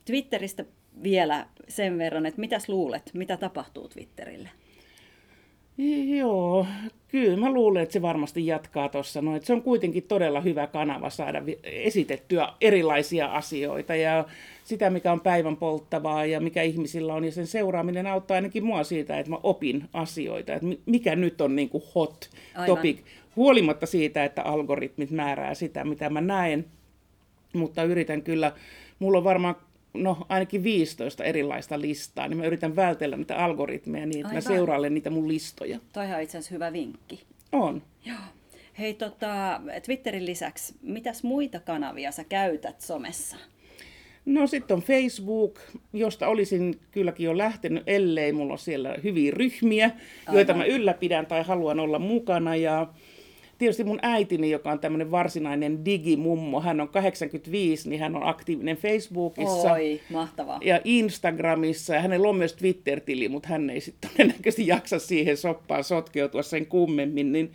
Twitteristä 0.05 0.65
vielä 1.03 1.45
sen 1.67 1.97
verran, 1.97 2.25
että 2.25 2.41
mitäs 2.41 2.69
luulet, 2.69 3.11
mitä 3.13 3.37
tapahtuu 3.37 3.87
Twitterille? 3.87 4.49
Joo, 6.17 6.65
kyllä 7.07 7.37
mä 7.37 7.51
luulen, 7.51 7.83
että 7.83 7.93
se 7.93 8.01
varmasti 8.01 8.47
jatkaa 8.47 8.89
tuossa. 8.89 9.21
No, 9.21 9.39
se 9.41 9.53
on 9.53 9.61
kuitenkin 9.61 10.03
todella 10.03 10.41
hyvä 10.41 10.67
kanava 10.67 11.09
saada 11.09 11.41
esitettyä 11.63 12.53
erilaisia 12.61 13.27
asioita 13.27 13.95
ja 13.95 14.25
sitä, 14.63 14.89
mikä 14.89 15.11
on 15.11 15.21
päivän 15.21 15.57
polttavaa 15.57 16.25
ja 16.25 16.39
mikä 16.39 16.61
ihmisillä 16.63 17.13
on. 17.13 17.25
Ja 17.25 17.31
sen 17.31 17.47
seuraaminen 17.47 18.07
auttaa 18.07 18.35
ainakin 18.35 18.63
mua 18.65 18.83
siitä, 18.83 19.19
että 19.19 19.29
mä 19.29 19.37
opin 19.43 19.83
asioita, 19.93 20.53
että 20.53 20.67
mi- 20.67 20.79
mikä 20.85 21.15
nyt 21.15 21.41
on 21.41 21.55
niin 21.55 21.69
kuin 21.69 21.83
hot 21.95 22.29
Aivan. 22.55 22.65
topic. 22.75 22.97
Huolimatta 23.35 23.85
siitä, 23.85 24.23
että 24.23 24.43
algoritmit 24.43 25.11
määrää 25.11 25.53
sitä, 25.53 25.83
mitä 25.83 26.09
mä 26.09 26.21
näen. 26.21 26.65
Mutta 27.53 27.83
yritän 27.83 28.21
kyllä, 28.21 28.51
mulla 28.99 29.17
on 29.17 29.23
varmaan 29.23 29.55
no 29.93 30.25
ainakin 30.29 30.63
15 30.63 31.23
erilaista 31.23 31.81
listaa, 31.81 32.27
niin 32.27 32.37
mä 32.37 32.45
yritän 32.45 32.75
vältellä 32.75 33.17
niitä 33.17 33.37
algoritmeja 33.37 34.05
niin, 34.05 34.19
että 34.19 34.33
mä 34.33 34.39
Aivan. 34.39 34.53
seurailen 34.53 34.93
niitä 34.93 35.09
mun 35.09 35.27
listoja. 35.27 35.79
Toihan 35.93 36.15
on 36.15 36.23
itse 36.23 36.37
asiassa 36.37 36.55
hyvä 36.55 36.73
vinkki. 36.73 37.23
On. 37.51 37.81
Joo. 38.05 38.17
Hei, 38.79 38.93
tota, 38.93 39.61
Twitterin 39.85 40.25
lisäksi, 40.25 40.75
mitäs 40.81 41.23
muita 41.23 41.59
kanavia 41.59 42.11
sä 42.11 42.23
käytät 42.23 42.81
somessa? 42.81 43.37
No 44.25 44.47
sitten 44.47 44.77
on 44.77 44.83
Facebook, 44.83 45.59
josta 45.93 46.27
olisin 46.27 46.79
kylläkin 46.91 47.25
jo 47.25 47.37
lähtenyt, 47.37 47.83
ellei 47.87 48.33
mulla 48.33 48.53
ole 48.53 48.59
siellä 48.59 48.95
hyviä 49.03 49.31
ryhmiä, 49.31 49.91
joita 50.31 50.53
mä 50.53 50.65
ylläpidän 50.65 51.25
tai 51.25 51.43
haluan 51.43 51.79
olla 51.79 51.99
mukana. 51.99 52.55
Ja 52.55 52.93
tietysti 53.59 53.83
mun 53.83 53.99
äitini, 54.01 54.51
joka 54.51 54.71
on 54.71 54.79
tämmöinen 54.79 55.11
varsinainen 55.11 55.85
digimummo, 55.85 56.61
hän 56.61 56.81
on 56.81 56.89
85, 56.89 57.89
niin 57.89 58.01
hän 58.01 58.15
on 58.15 58.27
aktiivinen 58.27 58.77
Facebookissa. 58.77 59.71
Oi, 59.71 60.01
mahtavaa. 60.09 60.59
ja 60.63 60.81
Instagramissa, 60.83 61.93
ja 61.95 62.01
hänellä 62.01 62.29
on 62.29 62.35
myös 62.35 62.53
Twitter-tili, 62.53 63.29
mutta 63.29 63.49
hän 63.49 63.69
ei 63.69 63.81
sitten 63.81 64.09
todennäköisesti 64.11 64.67
jaksa 64.67 64.99
siihen 64.99 65.37
soppaan 65.37 65.83
sotkeutua 65.83 66.43
sen 66.43 66.65
kummemmin, 66.65 67.31
niin, 67.31 67.51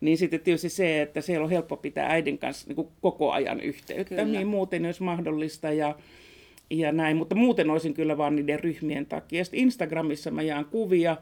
niin 0.00 0.18
sitten 0.18 0.40
tietysti 0.40 0.68
se, 0.68 1.02
että 1.02 1.20
siellä 1.20 1.44
on 1.44 1.50
helppo 1.50 1.76
pitää 1.76 2.06
äidin 2.12 2.38
kanssa 2.38 2.66
niin 2.68 2.76
kuin 2.76 2.88
koko 3.00 3.32
ajan 3.32 3.60
yhteyttä, 3.60 4.14
Kyllä. 4.14 4.24
niin 4.24 4.46
muuten 4.46 4.84
olisi 4.84 5.02
mahdollista 5.02 5.72
ja, 5.72 5.94
ja 6.70 6.92
näin, 6.92 7.16
mutta 7.16 7.34
muuten 7.34 7.70
olisin 7.70 7.94
kyllä 7.94 8.18
vaan 8.18 8.36
niiden 8.36 8.60
ryhmien 8.60 9.06
takia. 9.06 9.44
Sitten 9.44 9.60
Instagramissa 9.60 10.30
mä 10.30 10.42
jaan 10.42 10.64
kuvia, 10.64 11.16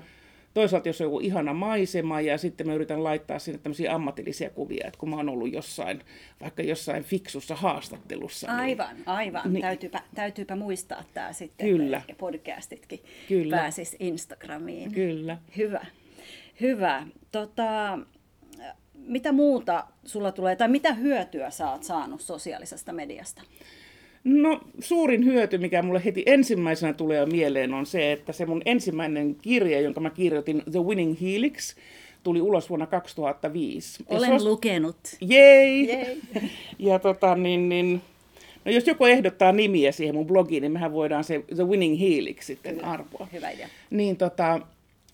toisaalta 0.55 0.89
jos 0.89 1.01
on 1.01 1.05
joku 1.05 1.21
ihana 1.21 1.55
maisema 1.55 2.21
ja 2.21 2.39
sitten 2.39 2.67
mä 2.67 2.75
yritän 2.75 3.05
laittaa 3.05 3.39
sinne 3.39 3.59
tämmöisiä 3.59 3.95
ammatillisia 3.95 4.51
kuvia, 4.51 4.87
että 4.87 4.99
kun 4.99 5.11
mä 5.11 5.17
oon 5.17 5.29
ollut 5.29 5.53
jossain, 5.53 6.01
vaikka 6.41 6.63
jossain 6.63 7.05
fiksussa 7.05 7.55
haastattelussa. 7.55 8.47
Niin, 8.47 8.61
Aivan, 8.61 8.97
aivan. 9.07 9.43
Niin. 9.43 9.53
Niin. 9.53 9.63
Täytyypä, 9.63 10.01
täytyypä 10.15 10.57
muistaa 10.57 11.05
tämä 11.15 11.33
sitten, 11.33 11.69
Kyllä. 11.69 11.97
että 11.97 11.97
ehkä 11.97 12.15
podcastitkin 12.21 13.01
Kyllä. 13.29 13.57
pääsis 13.57 13.97
Instagramiin. 13.99 14.93
Kyllä. 14.93 15.39
Hyvä. 15.57 15.87
Hyvä. 16.61 17.07
Tota, 17.33 17.99
mitä 18.95 19.33
muuta 19.33 19.87
sulla 20.05 20.33
tulee, 20.33 20.57
tai 20.57 20.69
mitä 20.69 20.95
hyötyä 20.95 21.51
sä 21.51 21.71
oot 21.71 21.83
saanut 21.83 22.21
sosiaalisesta 22.21 22.93
mediasta? 22.93 23.43
No 24.25 24.61
suurin 24.81 25.25
hyöty, 25.25 25.59
mikä 25.59 25.83
mulle 25.83 26.03
heti 26.05 26.23
ensimmäisenä 26.27 26.93
tulee 26.93 27.27
mieleen, 27.27 27.75
on 27.75 27.87
se, 27.87 28.13
että 28.13 28.33
se 28.33 28.47
mun 28.47 28.63
ensimmäinen 28.65 29.35
kirja, 29.35 29.81
jonka 29.81 30.01
mä 30.01 30.11
kirjoitin, 30.11 30.63
The 30.71 30.79
Winning 30.79 31.21
Helix, 31.21 31.75
tuli 32.23 32.41
ulos 32.41 32.69
vuonna 32.71 32.87
2005. 32.87 34.05
Ja 34.11 34.19
Olen 34.19 34.33
on- 34.33 34.45
lukenut. 34.45 34.97
Jei! 35.21 35.89
Jei. 35.89 36.21
Ja 36.79 36.99
tota, 36.99 37.35
niin, 37.35 37.69
niin, 37.69 38.01
no 38.65 38.73
jos 38.73 38.87
joku 38.87 39.05
ehdottaa 39.05 39.53
nimiä 39.53 39.93
siihen 39.93 40.15
mun 40.15 40.27
blogiin, 40.27 40.61
niin 40.63 40.73
mehän 40.73 40.93
voidaan 40.93 41.25
se 41.25 41.45
The 41.55 41.65
Winning 41.69 42.01
Helix 42.01 42.45
sitten 42.47 42.85
arvoa. 42.85 43.29
Hyvä 43.33 43.51
idea. 43.51 43.69
Niin 43.91 44.17
tota, 44.17 44.61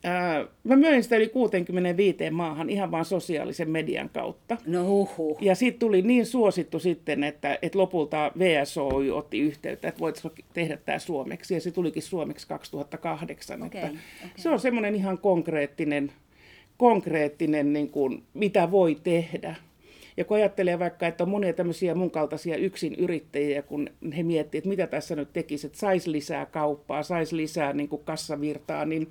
ää, 0.04 0.46
mä 0.64 0.76
myin 0.76 1.02
sitä 1.02 1.16
yli 1.16 1.28
65 1.28 2.30
maahan 2.30 2.70
ihan 2.70 2.90
vaan 2.90 3.04
sosiaalisen 3.04 3.70
median 3.70 4.08
kautta. 4.08 4.56
No 4.66 4.84
huhu. 4.84 5.38
Ja 5.40 5.54
siitä 5.54 5.78
tuli 5.78 6.02
niin 6.02 6.26
suosittu 6.26 6.78
sitten, 6.78 7.24
että, 7.24 7.58
että 7.62 7.78
lopulta 7.78 8.32
VSOY 8.38 9.10
otti 9.10 9.38
yhteyttä, 9.38 9.88
että 9.88 10.00
voitaisiin 10.00 10.32
tehdä 10.52 10.76
tämä 10.76 10.98
suomeksi. 10.98 11.54
Ja 11.54 11.60
se 11.60 11.70
tulikin 11.70 12.02
suomeksi 12.02 12.48
2008. 12.48 13.62
Okei, 13.62 13.80
että 13.80 13.90
okei. 13.90 14.30
Se 14.36 14.48
on 14.48 14.60
semmoinen 14.60 14.94
ihan 14.94 15.18
konkreettinen, 15.18 16.12
konkreettinen 16.76 17.72
niin 17.72 17.90
kuin, 17.90 18.22
mitä 18.34 18.70
voi 18.70 18.96
tehdä. 19.02 19.54
Ja 20.16 20.24
kun 20.24 20.36
ajattelee 20.36 20.78
vaikka, 20.78 21.06
että 21.06 21.24
on 21.24 21.30
monia 21.30 21.52
tämmöisiä 21.52 21.94
mun 21.94 22.10
kaltaisia 22.10 22.56
yksin 22.56 22.94
yrittäjiä, 22.94 23.62
kun 23.62 23.90
he 24.16 24.22
miettii, 24.22 24.58
että 24.58 24.68
mitä 24.68 24.86
tässä 24.86 25.16
nyt 25.16 25.32
tekisi, 25.32 25.66
että 25.66 25.78
saisi 25.78 26.12
lisää 26.12 26.46
kauppaa, 26.46 27.02
saisi 27.02 27.36
lisää 27.36 27.72
niin 27.72 27.88
kuin 27.88 28.04
kassavirtaa, 28.04 28.84
niin 28.84 29.08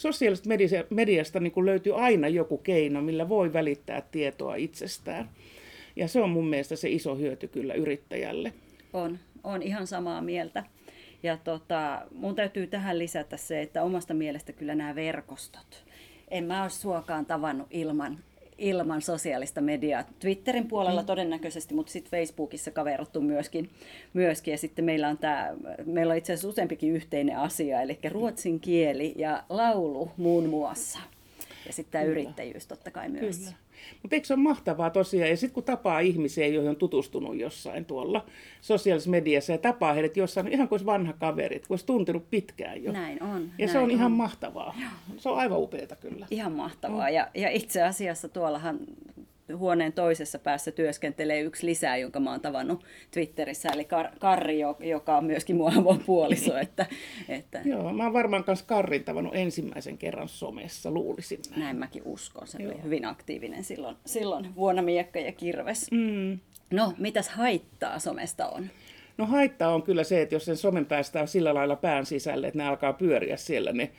sosiaalisesta 0.00 0.48
media- 0.48 0.84
mediasta 0.90 1.40
niin 1.40 1.52
kuin 1.52 1.66
löytyy 1.66 2.04
aina 2.04 2.28
joku 2.28 2.58
keino, 2.58 3.02
millä 3.02 3.28
voi 3.28 3.52
välittää 3.52 4.02
tietoa 4.10 4.54
itsestään. 4.54 5.28
Ja 5.96 6.08
se 6.08 6.20
on 6.20 6.30
mun 6.30 6.48
mielestä 6.48 6.76
se 6.76 6.90
iso 6.90 7.16
hyöty 7.16 7.48
kyllä 7.48 7.74
yrittäjälle. 7.74 8.52
On, 8.92 9.18
on 9.44 9.62
ihan 9.62 9.86
samaa 9.86 10.20
mieltä. 10.20 10.64
Ja 11.22 11.36
tota, 11.36 12.02
mun 12.14 12.34
täytyy 12.34 12.66
tähän 12.66 12.98
lisätä 12.98 13.36
se, 13.36 13.62
että 13.62 13.82
omasta 13.82 14.14
mielestä 14.14 14.52
kyllä 14.52 14.74
nämä 14.74 14.94
verkostot. 14.94 15.84
En 16.28 16.44
mä 16.44 16.62
ole 16.62 16.70
suokaan 16.70 17.26
tavannut 17.26 17.66
ilman, 17.70 18.18
ilman 18.60 19.02
sosiaalista 19.02 19.60
mediaa. 19.60 20.04
Twitterin 20.18 20.68
puolella 20.68 21.00
mm. 21.00 21.06
todennäköisesti, 21.06 21.74
mutta 21.74 21.92
sitten 21.92 22.10
Facebookissa 22.10 22.70
kaverattu 22.70 23.20
myöskin, 23.20 23.70
myöskin. 24.12 24.52
Ja 24.52 24.58
sitten 24.58 24.84
meillä 24.84 25.08
on, 25.08 25.18
tää, 25.18 25.54
meillä 25.86 26.10
on 26.10 26.18
itse 26.18 26.32
asiassa 26.32 26.48
useampikin 26.48 26.92
yhteinen 26.92 27.36
asia, 27.36 27.82
eli 27.82 27.98
ruotsin 28.08 28.60
kieli 28.60 29.14
ja 29.16 29.44
laulu 29.48 30.10
muun 30.16 30.48
muassa. 30.48 30.98
Ja 31.66 31.72
sitten 31.72 31.92
tämä 31.92 32.04
yrittäjyys 32.04 32.66
totta 32.66 32.90
kai 32.90 33.08
myös. 33.08 33.38
Kyllä. 33.38 33.52
Mutta 34.02 34.16
eikö 34.16 34.26
se 34.26 34.34
ole 34.34 34.42
mahtavaa 34.42 34.90
tosiaan? 34.90 35.30
Ja 35.30 35.36
sitten 35.36 35.54
kun 35.54 35.64
tapaa 35.64 36.00
ihmisiä, 36.00 36.46
joihin 36.46 36.70
on 36.70 36.76
tutustunut 36.76 37.36
jossain 37.36 37.84
tuolla 37.84 38.26
sosiaalisessa 38.60 39.10
mediassa 39.10 39.52
ja 39.52 39.58
tapaa 39.58 39.92
heidät 39.92 40.16
jossain, 40.16 40.48
ihan 40.48 40.68
kuin 40.68 40.76
olisi 40.76 40.86
vanha 40.86 41.12
kaveri, 41.12 41.58
kun 41.58 41.64
olisi 41.70 41.86
tuntenut 41.86 42.30
pitkään 42.30 42.84
jo. 42.84 42.92
Näin 42.92 43.22
on. 43.22 43.42
ja 43.42 43.48
näin 43.58 43.68
se 43.68 43.78
on 43.78 43.90
ihan 43.90 44.12
mahtavaa. 44.12 44.76
Se 45.16 45.28
on 45.28 45.38
aivan 45.38 45.58
upeata 45.58 45.96
kyllä. 45.96 46.26
Ihan 46.30 46.52
mahtavaa. 46.52 47.10
Ja, 47.10 47.28
ja 47.34 47.50
itse 47.50 47.82
asiassa 47.82 48.28
tuollahan 48.28 48.78
huoneen 49.56 49.92
toisessa 49.92 50.38
päässä 50.38 50.70
työskentelee 50.70 51.40
yksi 51.40 51.66
lisää, 51.66 51.96
jonka 51.96 52.20
mä 52.20 52.30
oon 52.30 52.40
tavannut 52.40 52.84
Twitterissä, 53.10 53.68
eli 53.68 53.82
Kar- 53.82 54.18
Karri, 54.18 54.60
jo- 54.60 54.76
joka 54.80 55.16
on 55.16 55.24
myöskin 55.24 55.56
mun 55.56 55.78
avopuoliso. 55.78 56.56
Että, 56.70 56.86
että 57.28 57.60
Joo, 57.64 57.92
mä 57.92 58.04
oon 58.04 58.12
varmaan 58.12 58.44
kanssa 58.44 58.64
Karrin 58.66 59.04
tavannut 59.04 59.34
ensimmäisen 59.36 59.98
kerran 59.98 60.28
somessa, 60.28 60.90
luulisin 60.90 61.40
näin. 61.50 61.60
näin 61.60 61.76
mäkin 61.76 62.02
uskon. 62.04 62.46
Se 62.46 62.62
Joo. 62.62 62.72
oli 62.72 62.82
hyvin 62.82 63.04
aktiivinen 63.04 63.64
silloin, 63.64 63.96
silloin 64.06 64.54
vuonna 64.54 64.82
Miekka 64.82 65.18
ja 65.18 65.32
Kirves. 65.32 65.90
Mm. 65.90 66.38
No, 66.70 66.92
mitäs 66.98 67.28
haittaa 67.28 67.98
somesta 67.98 68.48
on? 68.48 68.66
No 69.18 69.26
haitta 69.26 69.68
on 69.68 69.82
kyllä 69.82 70.04
se, 70.04 70.22
että 70.22 70.34
jos 70.34 70.44
sen 70.44 70.56
somen 70.56 70.86
päästää 70.86 71.26
sillä 71.26 71.54
lailla 71.54 71.76
pään 71.76 72.06
sisälle, 72.06 72.46
että 72.46 72.58
ne 72.58 72.66
alkaa 72.68 72.92
pyöriä 72.92 73.36
siellä 73.36 73.72
ne 73.72 73.90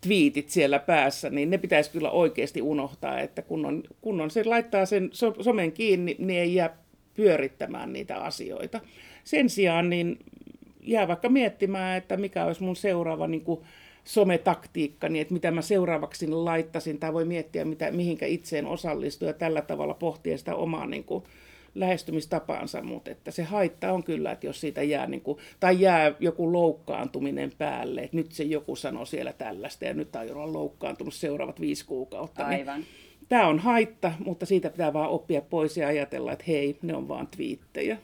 twiitit 0.00 0.48
siellä 0.48 0.78
päässä, 0.78 1.30
niin 1.30 1.50
ne 1.50 1.58
pitäisi 1.58 1.90
kyllä 1.90 2.10
oikeasti 2.10 2.62
unohtaa, 2.62 3.20
että 3.20 3.42
kun 3.42 3.66
on, 3.66 3.82
kun 4.00 4.20
on 4.20 4.30
se 4.30 4.44
laittaa 4.44 4.86
sen 4.86 5.08
so, 5.12 5.34
somen 5.40 5.72
kiinni, 5.72 6.16
niin 6.18 6.40
ei 6.40 6.54
jää 6.54 6.76
pyörittämään 7.14 7.92
niitä 7.92 8.16
asioita. 8.16 8.80
Sen 9.24 9.50
sijaan 9.50 9.90
niin 9.90 10.18
jää 10.82 11.08
vaikka 11.08 11.28
miettimään, 11.28 11.98
että 11.98 12.16
mikä 12.16 12.44
olisi 12.44 12.62
mun 12.62 12.76
seuraava 12.76 13.26
niin 13.26 13.44
kuin 13.44 13.60
sometaktiikka, 14.04 15.08
niin 15.08 15.22
että 15.22 15.34
mitä 15.34 15.50
mä 15.50 15.62
seuraavaksi 15.62 16.28
laittaisin, 16.28 16.98
tai 16.98 17.12
voi 17.12 17.24
miettiä, 17.24 17.64
mitä, 17.64 17.90
mihinkä 17.90 18.26
itseen 18.26 18.66
osallistuu 18.66 19.28
ja 19.28 19.34
tällä 19.34 19.62
tavalla 19.62 19.94
pohtia 19.94 20.38
sitä 20.38 20.54
omaa 20.54 20.86
niin 20.86 21.04
kuin, 21.04 21.24
lähestymistapaansa, 21.74 22.82
mutta 22.82 23.10
että 23.10 23.30
se 23.30 23.42
haitta 23.42 23.92
on 23.92 24.04
kyllä, 24.04 24.32
että 24.32 24.46
jos 24.46 24.60
siitä 24.60 24.82
jää, 24.82 25.06
niin 25.06 25.20
kuin, 25.20 25.38
tai 25.60 25.80
jää 25.80 26.14
joku 26.20 26.52
loukkaantuminen 26.52 27.52
päälle, 27.58 28.00
että 28.00 28.16
nyt 28.16 28.32
se 28.32 28.44
joku 28.44 28.76
sanoo 28.76 29.04
siellä 29.04 29.32
tällaista 29.32 29.84
ja 29.84 29.94
nyt 29.94 30.16
aion 30.16 30.36
olla 30.36 30.52
loukkaantunut 30.52 31.14
seuraavat 31.14 31.60
viisi 31.60 31.86
kuukautta. 31.86 32.48
Niin 32.48 32.58
Aivan. 32.58 32.84
Tämä 33.28 33.46
on 33.46 33.58
haitta, 33.58 34.12
mutta 34.24 34.46
siitä 34.46 34.70
pitää 34.70 34.92
vaan 34.92 35.10
oppia 35.10 35.42
pois 35.42 35.76
ja 35.76 35.88
ajatella, 35.88 36.32
että 36.32 36.44
hei, 36.48 36.78
ne 36.82 36.94
on 36.94 37.08
vaan 37.08 37.26
twiittejä. 37.26 37.98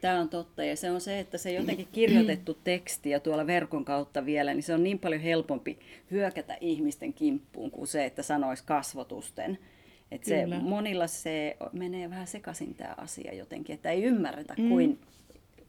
Tämä 0.00 0.20
on 0.20 0.28
totta 0.28 0.64
ja 0.64 0.76
se 0.76 0.90
on 0.90 1.00
se, 1.00 1.18
että 1.18 1.38
se 1.38 1.52
jotenkin 1.52 1.88
kirjoitettu 1.92 2.58
teksti 2.64 3.10
ja 3.10 3.20
tuolla 3.20 3.46
verkon 3.46 3.84
kautta 3.84 4.26
vielä, 4.26 4.54
niin 4.54 4.62
se 4.62 4.74
on 4.74 4.82
niin 4.82 4.98
paljon 4.98 5.20
helpompi 5.20 5.78
hyökätä 6.10 6.56
ihmisten 6.60 7.12
kimppuun 7.12 7.70
kuin 7.70 7.86
se, 7.86 8.04
että 8.04 8.22
sanoisi 8.22 8.64
kasvotusten. 8.66 9.58
Et 10.10 10.24
se, 10.24 10.46
monilla 10.46 11.06
se 11.06 11.56
menee 11.72 12.10
vähän 12.10 12.26
sekaisin 12.26 12.74
tämä 12.74 12.94
asia 12.96 13.34
jotenkin, 13.34 13.74
että 13.74 13.90
ei 13.90 14.02
ymmärretä 14.02 14.54
mm. 14.58 14.68
kuin 14.68 14.98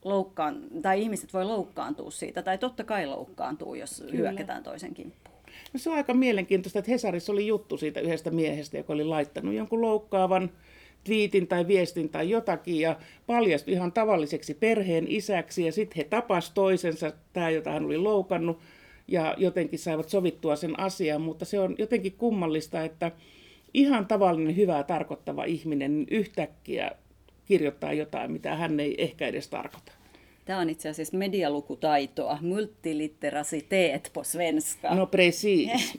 loukkaan, 0.05 0.63
tai 0.81 1.01
ihmiset 1.01 1.33
voi 1.33 1.45
loukkaantua 1.45 2.11
siitä, 2.11 2.41
tai 2.41 2.57
totta 2.57 2.83
kai 2.83 3.05
loukkaantuu, 3.05 3.75
jos 3.75 4.03
Kyllä. 4.11 4.29
hyökätään 4.29 4.63
toisen 4.63 4.93
kimppuun. 4.93 5.39
No 5.73 5.79
se 5.79 5.89
on 5.89 5.95
aika 5.95 6.13
mielenkiintoista, 6.13 6.79
että 6.79 6.91
Hesarissa 6.91 7.31
oli 7.31 7.47
juttu 7.47 7.77
siitä 7.77 7.99
yhdestä 7.99 8.31
miehestä, 8.31 8.77
joka 8.77 8.93
oli 8.93 9.03
laittanut 9.03 9.53
jonkun 9.53 9.81
loukkaavan 9.81 10.51
twiitin 11.03 11.47
tai 11.47 11.67
viestin 11.67 12.09
tai 12.09 12.29
jotakin 12.29 12.79
ja 12.79 12.95
paljastui 13.27 13.73
ihan 13.73 13.91
tavalliseksi 13.91 14.53
perheen 14.53 15.05
isäksi 15.07 15.65
ja 15.65 15.71
sitten 15.71 15.97
he 15.97 16.03
tapas 16.03 16.51
toisensa, 16.51 17.13
tämä 17.33 17.49
jota 17.49 17.71
hän 17.71 17.85
oli 17.85 17.97
loukannut 17.97 18.59
ja 19.07 19.35
jotenkin 19.37 19.79
saivat 19.79 20.09
sovittua 20.09 20.55
sen 20.55 20.79
asian, 20.79 21.21
mutta 21.21 21.45
se 21.45 21.59
on 21.59 21.75
jotenkin 21.77 22.13
kummallista, 22.13 22.83
että 22.83 23.11
ihan 23.73 24.07
tavallinen 24.07 24.55
hyvää 24.55 24.83
tarkoittava 24.83 25.43
ihminen 25.43 26.05
yhtäkkiä 26.11 26.91
kirjoittaa 27.45 27.93
jotain, 27.93 28.31
mitä 28.31 28.55
hän 28.55 28.79
ei 28.79 28.95
ehkä 28.97 29.27
edes 29.27 29.47
tarkoita. 29.47 29.91
Tämä 30.45 30.59
on 30.59 30.69
itse 30.69 30.89
asiassa 30.89 31.17
medialukutaitoa, 31.17 32.37
multilitterasitet 32.41 34.09
på 34.13 34.23
svenska. 34.23 34.95
No 34.95 35.05
precis. 35.05 35.95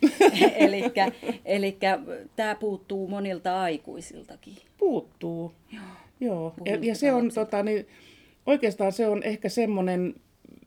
eli 1.45 1.79
tämä 2.37 2.55
puuttuu 2.55 3.09
monilta 3.09 3.63
aikuisiltakin. 3.63 4.57
Puuttuu, 4.79 5.53
joo. 5.73 5.83
joo. 6.21 6.55
Ja, 6.65 6.79
ja 6.83 6.95
se 6.95 7.13
on, 7.13 7.31
tota, 7.35 7.63
niin, 7.63 7.87
oikeastaan 8.47 8.93
se 8.93 9.07
on 9.07 9.23
ehkä 9.23 9.49
semmoinen, 9.49 10.15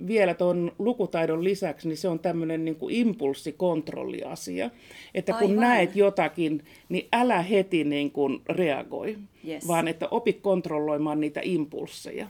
vielä 0.07 0.33
tuon 0.33 0.71
lukutaidon 0.79 1.43
lisäksi, 1.43 1.87
niin 1.87 1.97
se 1.97 2.07
on 2.07 2.19
tämmöinen 2.19 2.65
niin 2.65 2.75
kuin 2.75 2.95
impulssikontrolliasia. 2.95 4.69
Että 5.15 5.33
kun 5.33 5.49
Aivan. 5.49 5.61
näet 5.61 5.95
jotakin, 5.95 6.63
niin 6.89 7.07
älä 7.13 7.41
heti 7.41 7.83
niin 7.83 8.11
kuin 8.11 8.41
reagoi, 8.49 9.17
yes. 9.47 9.67
vaan 9.67 9.87
että 9.87 10.07
opi 10.11 10.33
kontrolloimaan 10.33 11.19
niitä 11.19 11.39
impulsseja. 11.43 12.27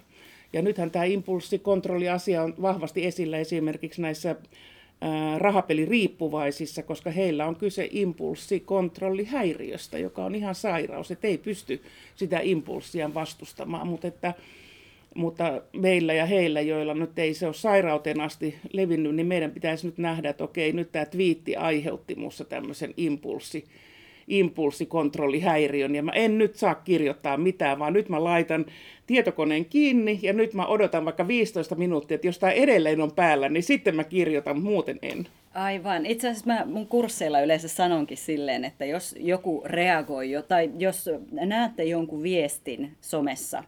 Ja 0.53 0.61
nythän 0.61 0.91
tämä 0.91 1.05
impulssikontrolliasia 1.05 2.43
on 2.43 2.53
vahvasti 2.61 3.05
esillä 3.05 3.37
esimerkiksi 3.37 4.01
näissä 4.01 4.35
rahapeliriippuvaisissa, 5.37 6.83
koska 6.83 7.11
heillä 7.11 7.45
on 7.45 7.55
kyse 7.55 7.87
impulssikontrollihäiriöstä, 7.91 9.97
joka 9.97 10.25
on 10.25 10.35
ihan 10.35 10.55
sairaus, 10.55 11.11
että 11.11 11.27
ei 11.27 11.37
pysty 11.37 11.81
sitä 12.15 12.39
impulssia 12.39 13.13
vastustamaan, 13.13 13.87
mutta 13.87 14.07
että 14.07 14.33
mutta 15.15 15.61
meillä 15.73 16.13
ja 16.13 16.25
heillä, 16.25 16.61
joilla 16.61 16.93
nyt 16.93 17.19
ei 17.19 17.33
se 17.33 17.45
ole 17.45 17.53
sairauteen 17.53 18.21
asti 18.21 18.55
levinnyt, 18.73 19.15
niin 19.15 19.27
meidän 19.27 19.51
pitäisi 19.51 19.87
nyt 19.87 19.97
nähdä, 19.97 20.29
että 20.29 20.43
okei, 20.43 20.71
nyt 20.71 20.91
tämä 20.91 21.05
twiitti 21.05 21.55
aiheutti 21.55 22.15
minussa 22.15 22.45
tämmöisen 22.45 22.93
impulssi, 22.97 23.65
impulssikontrollihäiriön, 24.27 25.95
ja 25.95 26.03
mä 26.03 26.11
en 26.11 26.37
nyt 26.37 26.55
saa 26.55 26.75
kirjoittaa 26.75 27.37
mitään, 27.37 27.79
vaan 27.79 27.93
nyt 27.93 28.09
mä 28.09 28.23
laitan 28.23 28.65
tietokoneen 29.07 29.65
kiinni, 29.65 30.19
ja 30.21 30.33
nyt 30.33 30.53
mä 30.53 30.65
odotan 30.65 31.05
vaikka 31.05 31.27
15 31.27 31.75
minuuttia, 31.75 32.15
että 32.15 32.27
jos 32.27 32.39
tämä 32.39 32.51
edelleen 32.51 33.01
on 33.01 33.11
päällä, 33.11 33.49
niin 33.49 33.63
sitten 33.63 33.95
mä 33.95 34.03
kirjoitan, 34.03 34.61
muuten 34.61 34.99
en. 35.01 35.27
Aivan. 35.53 36.05
Itse 36.05 36.29
asiassa 36.29 36.53
mä 36.53 36.65
mun 36.65 36.87
kursseilla 36.87 37.41
yleensä 37.41 37.67
sanonkin 37.67 38.17
silleen, 38.17 38.65
että 38.65 38.85
jos 38.85 39.15
joku 39.19 39.61
reagoi 39.65 40.31
jo, 40.31 40.41
tai 40.41 40.71
jos 40.77 41.09
näette 41.31 41.83
jonkun 41.83 42.23
viestin 42.23 42.91
somessa, 43.01 43.63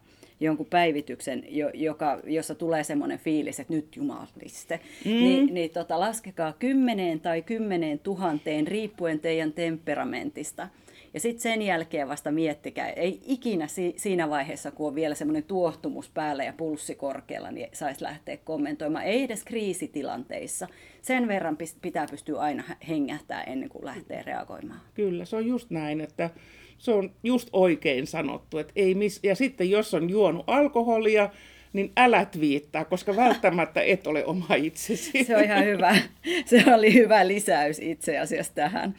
jonkun 0.45 0.65
päivityksen, 0.65 1.43
joka, 1.73 2.19
jossa 2.23 2.55
tulee 2.55 2.83
semmoinen 2.83 3.19
fiilis, 3.19 3.59
että 3.59 3.73
nyt 3.73 3.95
jumaliste, 3.95 4.79
mm. 5.05 5.11
niin, 5.11 5.53
niin 5.53 5.69
tota, 5.69 5.99
laskekaa 5.99 6.53
kymmeneen 6.59 7.19
tai 7.19 7.41
kymmeneen 7.41 7.99
tuhanteen 7.99 8.67
riippuen 8.67 9.19
teidän 9.19 9.53
temperamentista. 9.53 10.67
Ja 11.15 11.21
sitten 11.21 11.41
sen 11.41 11.61
jälkeen 11.61 12.07
vasta 12.07 12.31
miettikää, 12.31 12.89
ei 12.89 13.21
ikinä 13.25 13.67
si- 13.67 13.93
siinä 13.97 14.29
vaiheessa, 14.29 14.71
kun 14.71 14.87
on 14.87 14.95
vielä 14.95 15.15
semmoinen 15.15 15.43
tuohtumus 15.43 16.09
päällä 16.09 16.43
ja 16.43 16.53
pulssi 16.53 16.95
korkealla, 16.95 17.51
niin 17.51 17.67
saisi 17.73 18.03
lähteä 18.03 18.37
kommentoimaan. 18.37 19.05
Ei 19.05 19.23
edes 19.23 19.43
kriisitilanteissa. 19.43 20.67
Sen 21.01 21.27
verran 21.27 21.57
pitää 21.81 22.07
pystyä 22.11 22.39
aina 22.39 22.63
hengähtää 22.87 23.43
ennen 23.43 23.69
kuin 23.69 23.85
lähtee 23.85 24.23
reagoimaan. 24.23 24.79
Kyllä, 24.93 25.25
se 25.25 25.35
on 25.35 25.47
just 25.47 25.69
näin, 25.69 26.01
että 26.01 26.29
se 26.77 26.91
on 26.91 27.11
just 27.23 27.49
oikein 27.53 28.07
sanottu. 28.07 28.57
Että 28.57 28.73
ei 28.75 28.95
mis- 28.95 29.19
ja 29.23 29.35
sitten 29.35 29.69
jos 29.69 29.93
on 29.93 30.09
juonut 30.09 30.43
alkoholia, 30.47 31.29
niin 31.73 31.91
älä 31.97 32.27
viittaa, 32.39 32.85
koska 32.85 33.15
välttämättä 33.15 33.81
et 33.81 34.07
ole 34.07 34.25
oma 34.25 34.55
itsesi. 34.55 35.23
Se 35.23 35.37
on 35.37 35.43
ihan 35.43 35.65
hyvä. 35.65 35.97
Se 36.45 36.63
oli 36.75 36.93
hyvä 36.93 37.27
lisäys 37.27 37.79
itse 37.79 38.19
asiassa 38.19 38.55
tähän. 38.55 38.95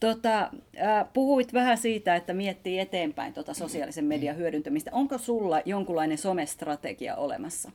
Tota, 0.00 0.40
äh, 0.40 1.06
puhuit 1.12 1.52
vähän 1.52 1.78
siitä, 1.78 2.16
että 2.16 2.34
miettii 2.34 2.78
eteenpäin 2.78 3.32
tota 3.34 3.54
sosiaalisen 3.54 4.04
median 4.04 4.36
hyödyntämistä. 4.36 4.90
Onko 4.94 5.18
sulla 5.18 5.62
jonkunlainen 5.64 6.18
somestrategia 6.18 7.16
olemassa? 7.16 7.72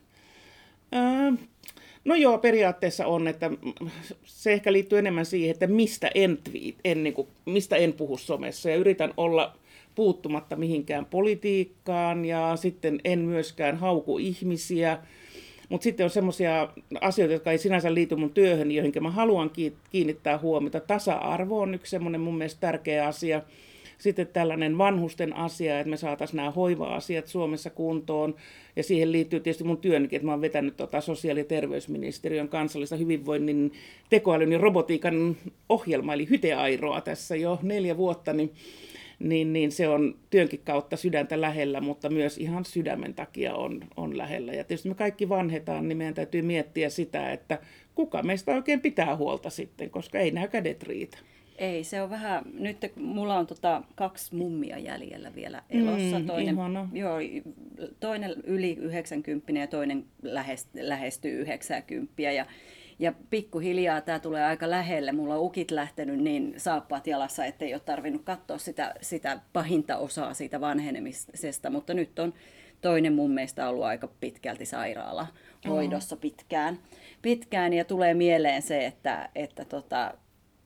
Äh, 0.95 1.37
No 2.05 2.15
joo, 2.15 2.37
periaatteessa 2.37 3.07
on, 3.07 3.27
että 3.27 3.51
se 4.23 4.53
ehkä 4.53 4.73
liittyy 4.73 4.99
enemmän 4.99 5.25
siihen, 5.25 5.51
että 5.51 5.67
mistä 5.67 6.11
en, 6.15 6.37
tweet, 6.37 6.75
en, 6.83 7.03
niin 7.03 7.13
kuin, 7.13 7.27
mistä 7.45 7.75
en 7.75 7.93
puhu 7.93 8.17
somessa 8.17 8.69
ja 8.69 8.75
yritän 8.75 9.13
olla 9.17 9.57
puuttumatta 9.95 10.55
mihinkään 10.55 11.05
politiikkaan 11.05 12.25
ja 12.25 12.55
sitten 12.55 12.99
en 13.03 13.19
myöskään 13.19 13.77
hauku 13.77 14.17
ihmisiä. 14.17 14.97
Mutta 15.71 15.83
sitten 15.83 16.03
on 16.03 16.09
semmoisia 16.09 16.69
asioita, 17.01 17.33
jotka 17.33 17.51
ei 17.51 17.57
sinänsä 17.57 17.93
liity 17.93 18.15
mun 18.15 18.33
työhön, 18.33 18.71
joihin 18.71 18.93
mä 19.01 19.11
haluan 19.11 19.51
kiinnittää 19.91 20.37
huomiota. 20.37 20.79
Tasa-arvo 20.79 21.61
on 21.61 21.73
yksi 21.73 21.89
semmoinen 21.89 22.21
mun 22.21 22.37
mielestä 22.37 22.59
tärkeä 22.59 23.07
asia 23.07 23.41
sitten 23.97 24.27
tällainen 24.27 24.77
vanhusten 24.77 25.35
asia, 25.35 25.79
että 25.79 25.89
me 25.89 25.97
saataisiin 25.97 26.37
nämä 26.37 26.51
hoiva-asiat 26.51 27.27
Suomessa 27.27 27.69
kuntoon. 27.69 28.35
Ja 28.75 28.83
siihen 28.83 29.11
liittyy 29.11 29.39
tietysti 29.39 29.63
mun 29.63 29.77
työnikin, 29.77 30.17
että 30.17 30.25
mä 30.25 30.31
oon 30.31 30.41
vetänyt 30.41 30.77
tota 30.77 31.01
sosiaali- 31.01 31.39
ja 31.39 31.45
terveysministeriön 31.45 32.49
kansallista 32.49 32.95
hyvinvoinnin 32.95 33.71
tekoälyn 34.09 34.51
ja 34.51 34.57
robotiikan 34.57 35.37
ohjelma, 35.69 36.13
eli 36.13 36.29
Hyteairoa 36.29 37.01
tässä 37.01 37.35
jo 37.35 37.59
neljä 37.61 37.97
vuotta, 37.97 38.33
niin 38.33 38.53
niin, 39.29 39.53
niin 39.53 39.71
se 39.71 39.87
on 39.87 40.15
työnkin 40.29 40.61
kautta 40.65 40.97
sydäntä 40.97 41.41
lähellä, 41.41 41.81
mutta 41.81 42.09
myös 42.09 42.37
ihan 42.37 42.65
sydämen 42.65 43.13
takia 43.13 43.55
on, 43.55 43.81
on 43.97 44.17
lähellä. 44.17 44.53
Ja 44.53 44.63
tietysti 44.63 44.89
me 44.89 44.95
kaikki 44.95 45.29
vanhetaan, 45.29 45.87
niin 45.87 45.97
meidän 45.97 46.13
täytyy 46.13 46.41
miettiä 46.41 46.89
sitä, 46.89 47.31
että 47.31 47.59
kuka 47.95 48.23
meistä 48.23 48.55
oikein 48.55 48.81
pitää 48.81 49.15
huolta 49.15 49.49
sitten, 49.49 49.89
koska 49.89 50.19
ei 50.19 50.31
nämä 50.31 50.47
kädet 50.47 50.83
riitä. 50.83 51.17
Ei, 51.57 51.83
se 51.83 52.01
on 52.01 52.09
vähän, 52.09 52.43
nyt 52.53 52.77
mulla 52.95 53.37
on 53.37 53.47
tota 53.47 53.83
kaksi 53.95 54.35
mummia 54.35 54.77
jäljellä 54.77 55.35
vielä 55.35 55.63
elossa. 55.69 56.19
Mm, 56.19 56.25
toinen, 56.25 56.55
joo, 56.93 57.17
toinen 57.99 58.35
yli 58.43 58.77
90 58.81 59.51
ja 59.51 59.67
toinen 59.67 60.05
lähestyy 60.73 61.41
90. 61.41 62.21
Ja, 62.21 62.45
ja 63.01 63.13
pikkuhiljaa 63.29 64.01
tämä 64.01 64.19
tulee 64.19 64.43
aika 64.43 64.69
lähelle. 64.69 65.11
Mulla 65.11 65.35
on 65.35 65.41
ukit 65.41 65.71
lähtenyt 65.71 66.19
niin 66.19 66.53
saappaat 66.57 67.07
jalassa, 67.07 67.45
ettei 67.45 67.73
ole 67.73 67.81
tarvinnut 67.85 68.21
katsoa 68.23 68.57
sitä, 68.57 68.93
sitä 69.01 69.39
pahinta 69.53 69.97
osaa 69.97 70.33
siitä 70.33 70.61
vanhenemisesta. 70.61 71.69
Mutta 71.69 71.93
nyt 71.93 72.19
on 72.19 72.33
toinen 72.81 73.13
mun 73.13 73.31
mielestä 73.31 73.69
ollut 73.69 73.83
aika 73.83 74.07
pitkälti 74.07 74.65
sairaala 74.65 75.27
hoidossa 75.67 76.15
pitkään. 76.15 76.79
pitkään. 77.21 77.73
Ja 77.73 77.85
tulee 77.85 78.13
mieleen 78.13 78.61
se, 78.61 78.85
että, 78.85 79.29
että 79.35 79.65
tota, 79.65 80.13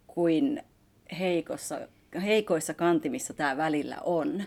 kuin 0.08 0.64
heikossa, 1.20 1.88
heikoissa 2.24 2.74
kantimissa 2.74 3.34
tämä 3.34 3.58
välillä 3.58 3.98
on. 4.04 4.44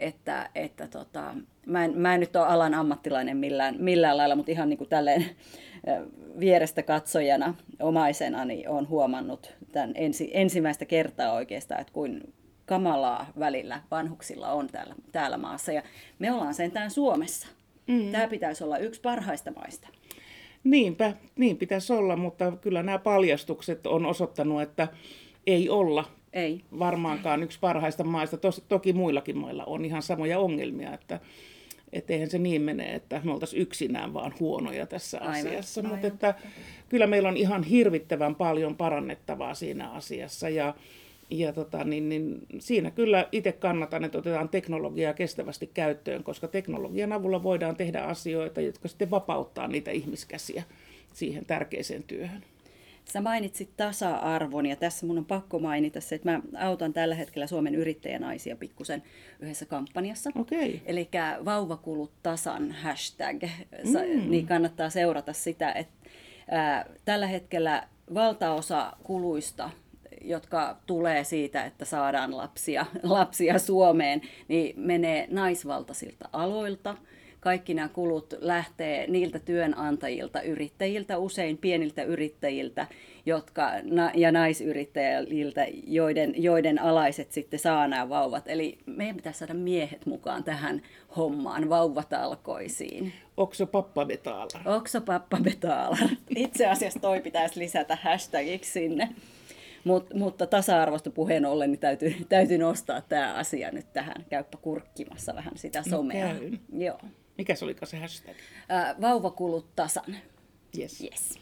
Että, 0.00 0.50
että 0.54 0.88
tota, 0.88 1.34
mä, 1.66 1.84
en, 1.84 1.98
mä 1.98 2.14
en 2.14 2.20
nyt 2.20 2.36
ole 2.36 2.46
alan 2.46 2.74
ammattilainen 2.74 3.36
millään, 3.36 3.76
millään 3.78 4.16
lailla, 4.16 4.36
mutta 4.36 4.52
ihan 4.52 4.68
niin 4.68 4.78
kuin 4.78 4.90
tälleen 4.90 5.24
vierestä 6.40 6.82
katsojana 6.82 7.54
omaisena 7.80 8.44
niin 8.44 8.68
olen 8.68 8.88
huomannut 8.88 9.52
tämän 9.72 9.92
ensi, 9.94 10.30
ensimmäistä 10.34 10.84
kertaa 10.84 11.32
oikeastaan, 11.32 11.80
että 11.80 11.92
kuin 11.92 12.34
kamalaa 12.66 13.26
välillä 13.38 13.80
vanhuksilla 13.90 14.52
on 14.52 14.66
täällä, 14.66 14.94
täällä 15.12 15.38
maassa. 15.38 15.72
Ja 15.72 15.82
me 16.18 16.32
ollaan 16.32 16.54
sentään 16.54 16.90
Suomessa. 16.90 17.48
Mm. 17.86 18.12
Tämä 18.12 18.28
pitäisi 18.28 18.64
olla 18.64 18.78
yksi 18.78 19.00
parhaista 19.00 19.50
maista. 19.50 19.88
Niinpä, 20.64 21.12
niin 21.36 21.56
pitäisi 21.56 21.92
olla, 21.92 22.16
mutta 22.16 22.52
kyllä 22.60 22.82
nämä 22.82 22.98
paljastukset 22.98 23.86
on 23.86 24.06
osoittanut, 24.06 24.62
että 24.62 24.88
ei 25.46 25.68
olla 25.68 26.04
ei. 26.38 26.60
varmaankaan 26.78 27.42
yksi 27.42 27.58
parhaista 27.60 28.04
maista. 28.04 28.36
Tos, 28.36 28.62
toki 28.68 28.92
muillakin 28.92 29.38
mailla 29.38 29.64
on 29.64 29.84
ihan 29.84 30.02
samoja 30.02 30.38
ongelmia, 30.38 30.94
että 30.94 31.20
et 31.92 32.10
eihän 32.10 32.30
se 32.30 32.38
niin 32.38 32.62
mene, 32.62 32.94
että 32.94 33.20
me 33.24 33.32
oltaisiin 33.32 33.62
yksinään 33.62 34.14
vaan 34.14 34.34
huonoja 34.40 34.86
tässä 34.86 35.18
aivan, 35.20 35.34
asiassa. 35.34 35.82
Mutta 35.82 36.06
että 36.06 36.34
kyllä 36.88 37.06
meillä 37.06 37.28
on 37.28 37.36
ihan 37.36 37.62
hirvittävän 37.62 38.34
paljon 38.34 38.76
parannettavaa 38.76 39.54
siinä 39.54 39.90
asiassa. 39.90 40.48
Ja 40.48 40.74
ja 41.30 41.52
tota, 41.52 41.84
niin, 41.84 42.08
niin 42.08 42.38
siinä 42.58 42.90
kyllä 42.90 43.28
itse 43.32 43.52
kannatan, 43.52 44.04
että 44.04 44.18
otetaan 44.18 44.48
teknologiaa 44.48 45.14
kestävästi 45.14 45.70
käyttöön, 45.74 46.24
koska 46.24 46.48
teknologian 46.48 47.12
avulla 47.12 47.42
voidaan 47.42 47.76
tehdä 47.76 48.00
asioita, 48.00 48.60
jotka 48.60 48.88
sitten 48.88 49.10
vapauttaa 49.10 49.68
niitä 49.68 49.90
ihmiskäsiä 49.90 50.62
siihen 51.14 51.46
tärkeiseen 51.46 52.02
työhön. 52.02 52.44
Sä 53.12 53.20
mainitsit 53.20 53.76
tasa-arvon 53.76 54.66
ja 54.66 54.76
tässä 54.76 55.06
mun 55.06 55.18
on 55.18 55.24
pakko 55.24 55.58
mainita 55.58 56.00
se, 56.00 56.14
että 56.14 56.30
mä 56.30 56.40
autan 56.58 56.92
tällä 56.92 57.14
hetkellä 57.14 57.46
Suomen 57.46 57.74
yrittäjänaisia 57.74 58.56
pikkusen 58.56 59.02
yhdessä 59.40 59.66
kampanjassa. 59.66 60.30
Okay. 60.34 60.80
Eli 60.86 61.08
vauvakulut 61.44 62.12
tasan 62.22 62.72
hashtag, 62.72 63.42
mm. 63.84 64.30
niin 64.30 64.46
kannattaa 64.46 64.90
seurata 64.90 65.32
sitä, 65.32 65.72
että 65.72 66.10
ää, 66.50 66.86
tällä 67.04 67.26
hetkellä 67.26 67.88
valtaosa 68.14 68.92
kuluista 69.02 69.70
jotka 70.20 70.76
tulee 70.86 71.24
siitä, 71.24 71.64
että 71.64 71.84
saadaan 71.84 72.36
lapsia, 72.36 72.86
lapsia 73.02 73.58
Suomeen, 73.58 74.22
niin 74.48 74.80
menee 74.80 75.26
naisvaltaisilta 75.30 76.28
aloilta– 76.32 76.96
kaikki 77.48 77.74
nämä 77.74 77.88
kulut 77.88 78.34
lähtee 78.40 79.06
niiltä 79.06 79.38
työnantajilta, 79.38 80.42
yrittäjiltä, 80.42 81.18
usein 81.18 81.58
pieniltä 81.58 82.02
yrittäjiltä 82.02 82.86
jotka, 83.26 83.70
ja 84.14 84.32
naisyrittäjiltä, 84.32 85.66
joiden, 85.86 86.42
joiden 86.42 86.82
alaiset 86.82 87.32
sitten 87.32 87.58
saa 87.58 87.88
nämä 87.88 88.08
vauvat. 88.08 88.48
Eli 88.48 88.78
meidän 88.86 89.16
pitäisi 89.16 89.38
saada 89.38 89.54
miehet 89.54 90.06
mukaan 90.06 90.44
tähän 90.44 90.82
hommaan, 91.16 91.68
vauvatalkoisiin. 91.68 93.12
Okso 93.36 93.66
pappa 93.66 94.04
betalar. 94.04 94.62
Okso 94.64 95.00
pappa 95.00 95.38
betalar. 95.42 96.08
Itse 96.36 96.66
asiassa 96.66 97.00
toi 97.00 97.20
pitäisi 97.20 97.60
lisätä 97.60 97.98
hashtagiksi 98.02 98.72
sinne. 98.72 99.08
Mut, 99.84 100.14
mutta 100.14 100.46
tasa-arvosta 100.46 101.10
puheen 101.10 101.46
ollen 101.46 101.70
niin 101.70 101.80
täytyy, 101.80 102.14
täytyy 102.28 102.58
nostaa 102.58 103.00
tämä 103.00 103.34
asia 103.34 103.70
nyt 103.70 103.92
tähän. 103.92 104.24
Käyppä 104.28 104.58
kurkkimassa 104.62 105.34
vähän 105.34 105.52
sitä 105.56 105.78
no 105.78 105.84
somea. 105.90 106.34
No 106.34 106.40
Joo. 106.72 106.98
Mikä 107.38 107.54
se 107.54 107.64
olikaan 107.64 107.86
se 107.86 107.98
hashtag? 107.98 108.36
Äh, 108.70 109.00
vauvakulut 109.00 109.66
tasan. 109.76 110.16
Yes. 110.78 111.00
yes. 111.00 111.38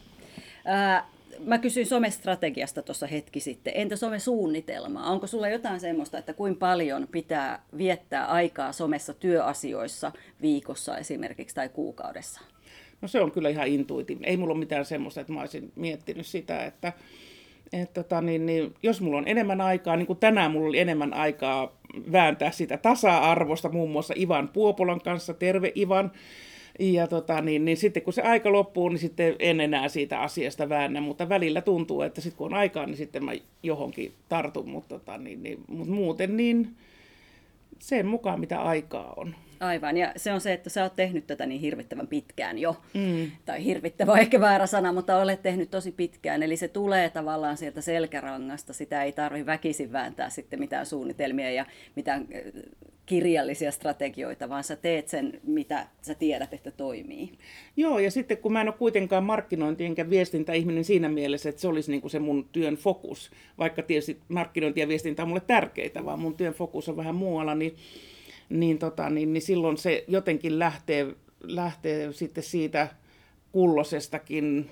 Äh, 0.69 1.05
mä 1.41 1.59
kysyin 1.59 1.87
somestrategiasta 1.87 2.83
tuossa 2.83 3.07
hetki 3.07 3.41
sitten. 3.41 3.73
Entä 3.77 3.97
somesuunnitelma? 3.97 5.11
Onko 5.11 5.27
sulla 5.27 5.49
jotain 5.49 5.81
semmoista, 5.81 6.19
että 6.19 6.33
kuinka 6.33 6.59
paljon 6.59 7.09
pitää 7.13 7.63
viettää 7.79 8.27
aikaa 8.27 8.73
somessa 8.73 9.15
työasioissa 9.15 10.13
viikossa 10.43 10.99
esimerkiksi 10.99 11.55
tai 11.55 11.69
kuukaudessa? 11.69 12.41
No 13.03 13.09
se 13.09 13.21
on 13.21 13.33
kyllä 13.33 13.49
ihan 13.49 13.67
intuitiivinen. 13.67 14.31
Ei 14.31 14.37
mulla 14.37 14.53
ole 14.53 14.59
mitään 14.59 14.85
semmoista, 14.85 15.21
että 15.21 15.33
mä 15.33 15.41
olisin 15.41 15.73
miettinyt 15.77 16.27
sitä, 16.27 16.65
että 16.65 16.93
et 17.73 17.93
tota, 17.93 18.21
niin, 18.21 18.47
niin, 18.47 18.75
jos 18.83 19.01
mulla 19.01 19.19
on 19.19 19.29
enemmän 19.29 19.61
aikaa, 19.61 19.97
niin 19.97 20.07
kuin 20.07 20.19
tänään 20.19 20.51
mulla 20.51 20.69
oli 20.69 20.79
enemmän 20.79 21.15
aikaa 21.15 21.77
vääntää 22.13 22.51
sitä 22.51 22.77
tasa-arvosta, 22.77 23.69
muun 23.69 23.91
muassa 23.91 24.15
Ivan 24.17 24.49
Puopolan 24.49 25.01
kanssa, 25.01 25.35
terve 25.35 25.73
Ivan, 25.77 26.13
ja 26.79 27.07
tota, 27.07 27.41
niin, 27.41 27.65
niin 27.65 27.77
sitten 27.77 28.03
kun 28.03 28.13
se 28.13 28.23
aika 28.23 28.53
loppuu, 28.53 28.89
niin 28.89 28.99
sitten 28.99 29.37
en 29.39 29.61
enää 29.61 29.89
siitä 29.89 30.21
asiasta 30.21 30.69
väännä, 30.69 31.01
mutta 31.01 31.29
välillä 31.29 31.61
tuntuu, 31.61 32.03
että 32.03 32.21
sitten 32.21 32.39
kun 32.39 32.47
on 32.47 32.55
aikaa, 32.55 32.87
niin 32.87 32.97
sitten 32.97 33.25
mä 33.25 33.33
johonkin 33.63 34.13
tartun, 34.29 34.69
mutta, 34.69 34.99
tota, 34.99 35.19
niin, 35.19 35.43
niin, 35.43 35.59
mutta 35.69 35.95
muuten 35.95 36.37
niin 36.37 36.77
sen 37.79 38.07
mukaan, 38.07 38.41
mitä 38.41 38.63
aikaa 38.63 39.15
on. 39.17 39.35
Aivan, 39.61 39.97
ja 39.97 40.12
se 40.16 40.33
on 40.33 40.40
se, 40.40 40.53
että 40.53 40.71
sä 40.71 40.83
oot 40.83 40.97
tehnyt 40.97 41.27
tätä 41.27 41.47
niin 41.47 41.61
hirvittävän 41.61 42.07
pitkään 42.07 42.59
jo. 42.59 42.77
Mm. 42.95 43.31
Tai 43.45 43.64
hirvittävä 43.64 44.12
on 44.12 44.19
ehkä 44.19 44.40
väärä 44.40 44.66
sana, 44.66 44.92
mutta 44.92 45.16
olet 45.16 45.42
tehnyt 45.42 45.71
tosi 45.71 45.92
pitkään. 45.92 46.42
Eli 46.42 46.57
se 46.57 46.69
tulee 46.69 47.11
tavallaan 47.11 47.57
sieltä 47.57 47.81
selkärangasta. 47.81 48.73
Sitä 48.73 49.03
ei 49.03 49.12
tarvi 49.12 49.47
väkisin 49.47 49.92
vääntää 49.92 50.31
sitten 50.31 50.61
mitään 50.61 50.87
suunnitelmia 50.87 51.51
ja 51.51 51.66
mitään 51.97 52.29
kirjallisia 53.07 53.71
strategioita, 53.71 54.49
vaan 54.49 54.64
sä 54.64 54.77
teet 54.77 55.09
sen, 55.09 55.40
mitä 55.47 55.87
sä 56.03 56.14
tiedät, 56.14 56.55
että 56.55 56.71
toimii. 56.71 57.33
Joo, 57.77 57.99
ja 57.99 58.11
sitten 58.11 58.38
kun 58.38 58.53
mä 58.53 58.61
en 58.61 58.69
ole 58.69 58.75
kuitenkaan 58.79 59.25
markkinointi 59.25 59.85
enkä 59.85 60.11
viestintäihminen 60.11 60.85
siinä 60.85 61.09
mielessä, 61.09 61.49
että 61.49 61.61
se 61.61 61.69
olisi 61.69 61.90
niin 61.90 62.01
kuin 62.01 62.11
se 62.11 62.19
mun 62.19 62.49
työn 62.53 62.75
fokus, 62.75 63.31
vaikka 63.59 63.83
tietysti 63.83 64.21
markkinointi 64.29 64.81
ja 64.81 64.88
viestintä 64.88 65.23
on 65.23 65.29
mulle 65.29 65.42
tärkeitä, 65.47 66.05
vaan 66.05 66.19
mun 66.19 66.37
työn 66.37 66.55
fokus 66.55 66.88
on 66.88 66.97
vähän 66.97 67.14
muualla, 67.14 67.55
niin 67.55 67.77
niin, 68.49 68.79
tota, 68.79 69.11
niin, 69.11 69.33
niin 69.33 69.43
silloin 69.43 69.77
se 69.77 70.05
jotenkin 70.09 70.59
lähtee, 70.59 71.15
lähtee 71.43 72.13
sitten 72.13 72.45
siitä 72.45 72.89
kullosestakin 73.53 74.71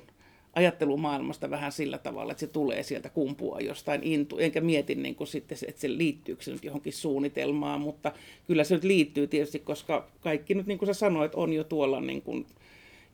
ajattelumaailmasta 0.54 1.50
vähän 1.50 1.72
sillä 1.72 1.98
tavalla, 1.98 2.32
että 2.32 2.40
se 2.40 2.46
tulee 2.46 2.82
sieltä 2.82 3.08
kumpua 3.08 3.60
jostain 3.60 4.02
intu, 4.02 4.38
enkä 4.38 4.60
mieti 4.60 4.94
niin 4.94 5.14
kuin 5.14 5.26
sitten, 5.26 5.58
että 5.68 5.80
se 5.80 5.88
liittyykö 5.88 6.42
se 6.42 6.50
nyt 6.50 6.64
johonkin 6.64 6.92
suunnitelmaan, 6.92 7.80
mutta 7.80 8.12
kyllä 8.46 8.64
se 8.64 8.74
nyt 8.74 8.84
liittyy 8.84 9.26
tietysti, 9.26 9.58
koska 9.58 10.08
kaikki 10.20 10.54
nyt 10.54 10.66
niin 10.66 10.78
kuin 10.78 10.86
sä 10.86 10.94
sanoit, 10.94 11.34
on 11.34 11.52
jo 11.52 11.64
tuolla 11.64 12.00
niin 12.00 12.22
kuin 12.22 12.46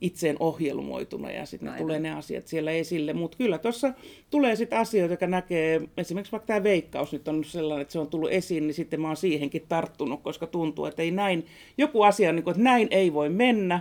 itseen 0.01 0.37
ohjelmoituna 0.41 1.31
ja 1.31 1.47
sitten 1.47 1.73
tulee 1.79 2.01
ne 2.01 2.11
asiat 2.11 2.47
siellä 2.47 2.71
esille. 2.71 3.13
Mutta 3.13 3.37
kyllä 3.37 3.59
tuossa 3.59 3.93
tulee 4.31 4.57
sitten 4.57 4.79
asioita, 4.79 5.13
jotka 5.13 5.27
näkee, 5.27 5.81
esimerkiksi 5.97 6.33
vaikka 6.33 6.47
tämä 6.47 6.63
veikkaus 6.63 7.13
nyt 7.13 7.29
on 7.29 7.45
sellainen, 7.45 7.83
että 7.83 7.93
se 7.93 7.99
on 7.99 8.09
tullut 8.09 8.33
esiin, 8.33 8.67
niin 8.67 8.75
sitten 8.75 9.01
mä 9.01 9.07
oon 9.07 9.17
siihenkin 9.17 9.65
tarttunut, 9.69 10.23
koska 10.23 10.47
tuntuu, 10.47 10.87
että 10.87 11.03
ei 11.03 11.11
näin, 11.11 11.47
joku 11.79 12.03
asia, 12.03 12.33
niin 12.33 12.45
kuin, 12.45 12.53
että 12.53 12.65
näin 12.65 12.89
ei 12.91 13.13
voi 13.13 13.29
mennä, 13.29 13.81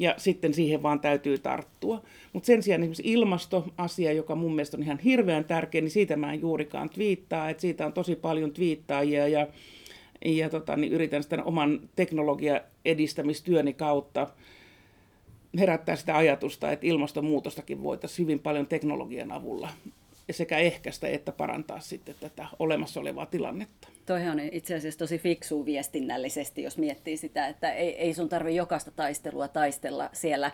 ja 0.00 0.14
sitten 0.16 0.54
siihen 0.54 0.82
vaan 0.82 1.00
täytyy 1.00 1.38
tarttua. 1.38 2.02
Mutta 2.32 2.46
sen 2.46 2.62
sijaan 2.62 2.82
esimerkiksi 2.82 3.12
ilmastoasia, 3.12 4.12
joka 4.12 4.34
mun 4.34 4.54
mielestä 4.54 4.76
on 4.76 4.82
ihan 4.82 4.98
hirveän 4.98 5.44
tärkeä, 5.44 5.80
niin 5.80 5.90
siitä 5.90 6.16
mä 6.16 6.32
en 6.32 6.40
juurikaan 6.40 6.90
twiittaa, 6.90 7.50
että 7.50 7.60
siitä 7.60 7.86
on 7.86 7.92
tosi 7.92 8.16
paljon 8.16 8.52
twiittaajia 8.52 9.28
ja, 9.28 9.46
ja 10.24 10.50
tota, 10.50 10.76
niin 10.76 10.92
yritän 10.92 11.22
sitä 11.22 11.42
oman 11.44 11.80
teknologia 11.96 12.60
edistämistyöni 12.84 13.72
kautta 13.72 14.26
herättää 15.58 15.96
sitä 15.96 16.16
ajatusta, 16.16 16.72
että 16.72 16.86
ilmastonmuutostakin 16.86 17.82
voitaisiin 17.82 18.26
hyvin 18.26 18.38
paljon 18.38 18.66
teknologian 18.66 19.32
avulla 19.32 19.68
sekä 20.32 20.58
ehkäistä 20.58 21.08
että 21.08 21.32
parantaa 21.32 21.80
sitten 21.80 22.14
tätä 22.20 22.46
olemassa 22.58 23.00
olevaa 23.00 23.26
tilannetta. 23.26 23.88
Toihan 24.06 24.40
on 24.40 24.48
itse 24.52 24.74
asiassa 24.74 24.98
tosi 24.98 25.18
fiksu 25.18 25.66
viestinnällisesti, 25.66 26.62
jos 26.62 26.78
miettii 26.78 27.16
sitä, 27.16 27.48
että 27.48 27.72
ei, 27.72 27.96
ei 27.96 28.14
sun 28.14 28.28
tarvi 28.28 28.56
jokaista 28.56 28.90
taistelua 28.90 29.48
taistella 29.48 30.10
siellä 30.12 30.46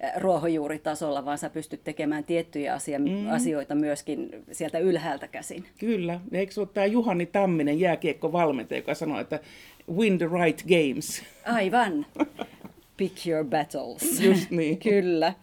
eh, 0.00 0.10
ruohonjuuritasolla, 0.16 1.24
vaan 1.24 1.38
sä 1.38 1.50
pystyt 1.50 1.84
tekemään 1.84 2.24
tiettyjä 2.24 2.74
asia, 2.74 2.98
mm. 2.98 3.30
asioita 3.30 3.74
myöskin 3.74 4.44
sieltä 4.52 4.78
ylhäältä 4.78 5.28
käsin. 5.28 5.64
Kyllä. 5.78 6.20
Eikö 6.32 6.52
se 6.52 6.60
ole 6.60 6.68
tämä 6.74 6.86
Juhani 6.86 7.26
Tamminen 7.26 7.80
jääkiekkovalmentaja, 7.80 8.78
joka 8.78 8.94
sanoi, 8.94 9.20
että 9.20 9.40
win 9.96 10.18
the 10.18 10.26
right 10.44 10.62
games? 10.68 11.22
Aivan. 11.44 12.06
Pick 12.98 13.26
your 13.26 13.44
battles. 13.44 14.20
Just 14.20 14.50
niin. 14.50 14.78
Kyllä. 14.90 15.34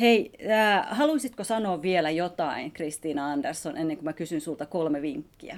Hei, 0.00 0.32
äh, 0.50 0.86
haluaisitko 0.90 1.44
sanoa 1.44 1.82
vielä 1.82 2.10
jotain, 2.10 2.72
Kristiina 2.72 3.32
Andersson, 3.32 3.76
ennen 3.76 3.96
kuin 3.96 4.04
mä 4.04 4.12
kysyn 4.12 4.40
sulta 4.40 4.66
kolme 4.66 5.02
vinkkiä? 5.02 5.56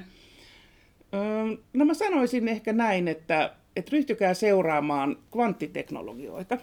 Öö, 1.14 1.56
no 1.72 1.84
mä 1.84 1.94
sanoisin 1.94 2.48
ehkä 2.48 2.72
näin, 2.72 3.08
että, 3.08 3.54
että 3.76 3.90
ryhtykää 3.92 4.34
seuraamaan 4.34 5.16
kvanttiteknologioita. 5.30 6.58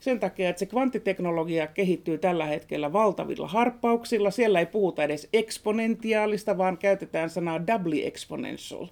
Sen 0.00 0.20
takia, 0.20 0.48
että 0.48 0.60
se 0.60 0.66
kvanttiteknologia 0.66 1.66
kehittyy 1.66 2.18
tällä 2.18 2.46
hetkellä 2.46 2.92
valtavilla 2.92 3.48
harppauksilla. 3.48 4.30
Siellä 4.30 4.60
ei 4.60 4.66
puhuta 4.66 5.02
edes 5.04 5.28
eksponentiaalista, 5.32 6.58
vaan 6.58 6.78
käytetään 6.78 7.30
sanaa 7.30 7.66
doubly 7.66 8.06
exponential. 8.06 8.86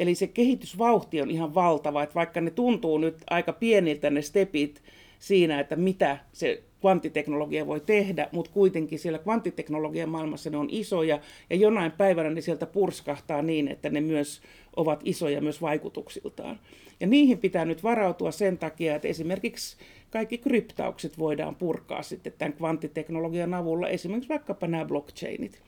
Eli 0.00 0.14
se 0.14 0.26
kehitysvauhti 0.26 1.22
on 1.22 1.30
ihan 1.30 1.54
valtava, 1.54 2.02
että 2.02 2.14
vaikka 2.14 2.40
ne 2.40 2.50
tuntuu 2.50 2.98
nyt 2.98 3.16
aika 3.30 3.52
pieniltä 3.52 4.10
ne 4.10 4.22
stepit 4.22 4.82
siinä, 5.18 5.60
että 5.60 5.76
mitä 5.76 6.18
se 6.32 6.62
kvanttiteknologia 6.80 7.66
voi 7.66 7.80
tehdä, 7.80 8.28
mutta 8.32 8.50
kuitenkin 8.50 8.98
siellä 8.98 9.18
kvanttiteknologian 9.18 10.08
maailmassa 10.08 10.50
ne 10.50 10.56
on 10.56 10.68
isoja 10.70 11.20
ja 11.50 11.56
jonain 11.56 11.92
päivänä 11.92 12.30
ne 12.30 12.40
sieltä 12.40 12.66
purskahtaa 12.66 13.42
niin, 13.42 13.68
että 13.68 13.90
ne 13.90 14.00
myös 14.00 14.40
ovat 14.76 15.00
isoja 15.04 15.40
myös 15.40 15.62
vaikutuksiltaan. 15.62 16.60
Ja 17.00 17.06
niihin 17.06 17.38
pitää 17.38 17.64
nyt 17.64 17.82
varautua 17.82 18.30
sen 18.30 18.58
takia, 18.58 18.94
että 18.94 19.08
esimerkiksi 19.08 19.76
kaikki 20.10 20.38
kryptaukset 20.38 21.18
voidaan 21.18 21.54
purkaa 21.54 22.02
sitten 22.02 22.32
tämän 22.38 22.52
kvanttiteknologian 22.52 23.54
avulla, 23.54 23.88
esimerkiksi 23.88 24.28
vaikkapa 24.28 24.66
nämä 24.66 24.84
blockchainit, 24.84 25.62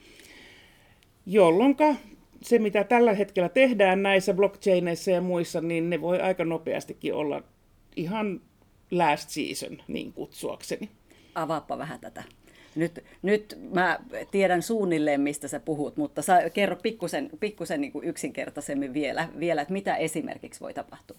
jolloin 1.26 1.76
se, 2.42 2.58
mitä 2.58 2.84
tällä 2.84 3.14
hetkellä 3.14 3.48
tehdään 3.48 4.02
näissä 4.02 4.34
blockchaineissa 4.34 5.10
ja 5.10 5.20
muissa, 5.20 5.60
niin 5.60 5.90
ne 5.90 6.00
voi 6.00 6.20
aika 6.20 6.44
nopeastikin 6.44 7.14
olla 7.14 7.42
ihan 7.96 8.40
last 8.90 9.30
season, 9.30 9.78
niin 9.88 10.12
kutsuakseni. 10.12 10.88
Avaappa 11.34 11.78
vähän 11.78 12.00
tätä. 12.00 12.22
Nyt, 12.74 13.04
nyt 13.22 13.58
mä 13.74 13.98
tiedän 14.30 14.62
suunnilleen, 14.62 15.20
mistä 15.20 15.48
sä 15.48 15.60
puhut, 15.60 15.96
mutta 15.96 16.22
sä 16.22 16.50
kerro 16.50 16.76
pikkusen, 16.76 17.30
pikkusen 17.40 17.80
niin 17.80 17.92
kuin 17.92 18.04
yksinkertaisemmin 18.04 18.94
vielä, 18.94 19.28
vielä, 19.38 19.62
että 19.62 19.72
mitä 19.72 19.96
esimerkiksi 19.96 20.60
voi 20.60 20.74
tapahtua. 20.74 21.16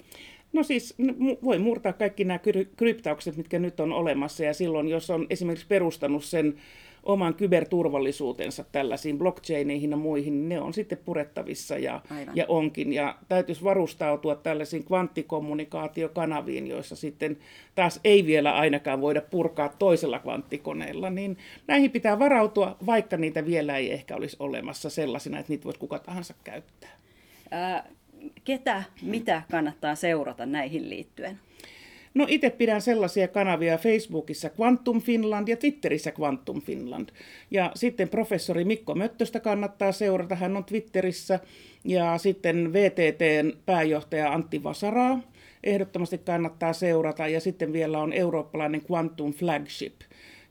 No 0.54 0.64
siis 0.64 0.96
voi 1.44 1.60
murtaa 1.60 1.94
kaikki 1.94 2.24
nämä 2.24 2.40
kryptaukset, 2.78 3.38
mitkä 3.38 3.60
nyt 3.60 3.80
on 3.80 3.94
olemassa, 3.94 4.44
ja 4.44 4.54
silloin, 4.54 4.88
jos 4.88 5.10
on 5.10 5.28
esimerkiksi 5.30 5.68
perustanut 5.68 6.24
sen 6.24 6.56
oman 7.04 7.34
kyberturvallisuutensa 7.34 8.66
tällaisiin 8.72 9.18
blockchaineihin 9.18 9.92
ja 9.92 9.98
muihin, 9.98 10.34
niin 10.34 10.50
ne 10.50 10.60
on 10.60 10.74
sitten 10.74 10.98
purettavissa 10.98 11.78
ja, 11.78 12.02
ja 12.34 12.46
onkin. 12.48 12.94
Ja 12.94 13.16
täytyisi 13.30 13.64
varustautua 13.64 14.36
tällaisiin 14.36 14.84
kvanttikommunikaatiokanaviin, 14.84 16.68
joissa 16.68 16.96
sitten 16.96 17.38
taas 17.76 18.00
ei 18.04 18.26
vielä 18.26 18.56
ainakaan 18.56 19.02
voida 19.02 19.22
purkaa 19.22 19.70
toisella 19.70 20.20
kvanttikoneella. 20.20 21.10
Niin 21.10 21.38
näihin 21.68 21.92
pitää 21.92 22.20
varautua, 22.20 22.78
vaikka 22.86 23.18
niitä 23.18 23.46
vielä 23.46 23.78
ei 23.78 23.94
ehkä 23.94 24.16
olisi 24.16 24.38
olemassa 24.40 24.90
sellaisina, 24.90 25.40
että 25.40 25.54
niitä 25.54 25.64
voisi 25.64 25.80
kuka 25.80 26.00
tahansa 26.00 26.34
käyttää. 26.44 26.90
Ää, 27.52 27.88
ketä, 28.44 28.84
mitä 29.02 29.42
kannattaa 29.52 29.96
seurata 29.96 30.46
näihin 30.46 30.90
liittyen? 30.90 31.40
No 32.14 32.26
itse 32.30 32.50
pidän 32.50 32.82
sellaisia 32.82 33.28
kanavia 33.28 33.78
Facebookissa 33.78 34.50
Quantum 34.60 35.02
Finland 35.02 35.48
ja 35.48 35.58
Twitterissä 35.58 36.14
Quantum 36.20 36.62
Finland. 36.62 37.10
Ja 37.52 37.72
sitten 37.76 38.10
professori 38.10 38.66
Mikko 38.66 38.96
Möttöstä 38.96 39.40
kannattaa 39.40 39.92
seurata, 39.92 40.36
hän 40.36 40.58
on 40.58 40.64
Twitterissä. 40.64 41.40
Ja 41.84 42.18
sitten 42.18 42.74
VTTn 42.74 43.54
pääjohtaja 43.66 44.34
Antti 44.34 44.64
Vasaraa 44.64 45.20
ehdottomasti 45.64 46.18
kannattaa 46.18 46.74
seurata. 46.74 47.28
Ja 47.28 47.40
sitten 47.40 47.74
vielä 47.74 48.00
on 48.00 48.14
eurooppalainen 48.14 48.82
Quantum 48.92 49.34
Flagship, 49.34 49.96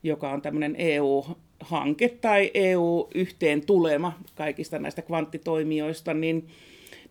joka 0.03 0.31
on 0.31 0.41
tämmöinen 0.41 0.75
EU-hanke 0.77 2.09
tai 2.09 2.51
EU-yhteen 2.53 3.65
tulema 3.65 4.19
kaikista 4.35 4.79
näistä 4.79 5.01
kvanttitoimijoista, 5.01 6.13
niin 6.13 6.47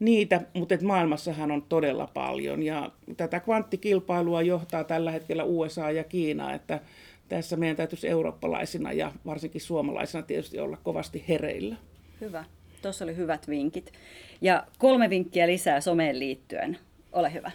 niitä, 0.02 0.40
mutta 0.54 0.74
et 0.74 0.82
maailmassahan 0.82 1.50
on 1.50 1.62
todella 1.62 2.06
paljon. 2.14 2.62
Ja 2.62 2.90
tätä 3.16 3.40
kvanttikilpailua 3.40 4.42
johtaa 4.42 4.84
tällä 4.84 5.10
hetkellä 5.10 5.44
USA 5.44 5.90
ja 5.90 6.04
Kiina, 6.04 6.54
että 6.54 6.80
tässä 7.28 7.56
meidän 7.56 7.76
täytyisi 7.76 8.08
eurooppalaisina 8.08 8.92
ja 8.92 9.12
varsinkin 9.26 9.60
suomalaisina 9.60 10.22
tietysti 10.22 10.60
olla 10.60 10.76
kovasti 10.76 11.24
hereillä. 11.28 11.76
Hyvä. 12.20 12.44
Tuossa 12.82 13.04
oli 13.04 13.16
hyvät 13.16 13.48
vinkit. 13.48 13.92
Ja 14.40 14.66
kolme 14.78 15.10
vinkkiä 15.10 15.46
lisää 15.46 15.80
someen 15.80 16.18
liittyen. 16.18 16.78
Ole 17.12 17.32
hyvä. 17.32 17.50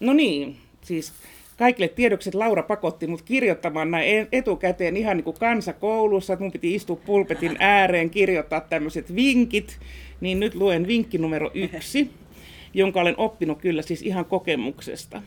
No 0.00 0.12
niin, 0.12 0.56
siis 0.82 1.12
kaikille 1.56 1.88
tiedokset 1.88 2.34
Laura 2.34 2.62
pakotti 2.62 3.06
mut 3.06 3.22
kirjoittamaan 3.22 3.90
näin 3.90 4.28
etukäteen 4.32 4.96
ihan 4.96 5.16
niin 5.16 5.24
kuin 5.24 5.36
kansakoulussa, 5.40 6.32
että 6.32 6.42
mun 6.42 6.52
piti 6.52 6.74
istua 6.74 6.96
pulpetin 7.06 7.56
ääreen, 7.58 8.10
kirjoittaa 8.10 8.60
tämmöiset 8.60 9.14
vinkit, 9.14 9.78
niin 10.20 10.40
nyt 10.40 10.54
luen 10.54 10.86
vinkki 10.86 11.18
numero 11.18 11.50
yksi, 11.54 12.10
jonka 12.74 13.00
olen 13.00 13.18
oppinut 13.18 13.58
kyllä 13.58 13.82
siis 13.82 14.02
ihan 14.02 14.24
kokemuksesta. 14.24 15.22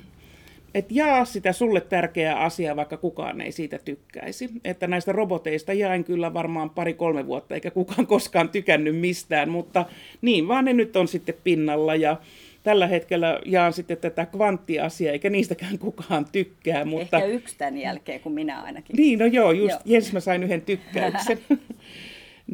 Että 0.74 0.94
jaa 0.94 1.26
sitä 1.26 1.54
sulle 1.54 1.82
tärkeää 1.82 2.40
asiaa, 2.40 2.76
vaikka 2.76 2.98
kukaan 2.98 3.42
ei 3.42 3.52
siitä 3.52 3.80
tykkäisi. 3.86 4.50
Että 4.64 4.88
näistä 4.88 5.12
roboteista 5.12 5.74
jain 5.74 6.04
kyllä 6.04 6.34
varmaan 6.34 6.70
pari-kolme 6.70 7.26
vuotta, 7.26 7.56
eikä 7.56 7.72
kukaan 7.72 8.08
koskaan 8.08 8.50
tykännyt 8.50 8.96
mistään, 8.96 9.50
mutta 9.50 9.86
niin 10.22 10.48
vaan 10.48 10.66
ne 10.66 10.74
nyt 10.74 10.96
on 10.96 11.08
sitten 11.08 11.36
pinnalla 11.44 11.96
ja 11.96 12.18
tällä 12.68 12.88
hetkellä 12.88 13.40
jaan 13.46 13.74
sitten 13.74 13.98
tätä 13.98 14.26
kvanttiasiaa, 14.26 15.12
eikä 15.12 15.30
niistäkään 15.30 15.80
kukaan 15.80 16.26
tykkää. 16.32 16.86
Mutta... 16.86 17.18
Ehkä 17.18 17.34
yksi 17.34 17.58
tämän 17.58 17.78
jälkeen, 17.78 18.20
kun 18.20 18.32
minä 18.32 18.62
ainakin. 18.62 18.96
Niin, 18.96 19.20
no 19.20 19.26
joo, 19.26 19.52
just 19.52 19.72
joo. 19.72 19.82
Jens 19.86 20.14
mä 20.14 20.20
sain 20.20 20.44
yhden 20.44 20.62
tykkäyksen. 20.62 21.40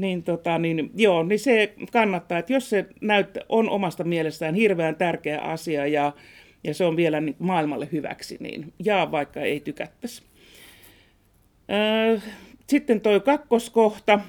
niin, 0.01 0.23
tota, 0.23 0.57
niin, 0.57 0.91
joo, 0.95 1.23
niin 1.23 1.39
se 1.39 1.73
kannattaa, 1.91 2.37
että 2.37 2.53
jos 2.53 2.69
se 2.69 2.85
näyttä, 3.01 3.39
on 3.49 3.69
omasta 3.69 4.03
mielestään 4.03 4.55
hirveän 4.55 4.95
tärkeä 4.95 5.39
asia 5.39 5.87
ja, 5.87 6.11
ja 6.63 6.73
se 6.73 6.85
on 6.85 6.95
vielä 6.95 7.21
niin 7.21 7.35
maailmalle 7.39 7.89
hyväksi, 7.91 8.37
niin 8.39 8.73
jaa 8.85 9.11
vaikka 9.11 9.41
ei 9.41 9.59
tykättäisi. 9.59 10.23
Öö, 11.71 12.19
sitten 12.67 13.01
toi 13.01 13.19
kakkoskohta, 13.19 14.19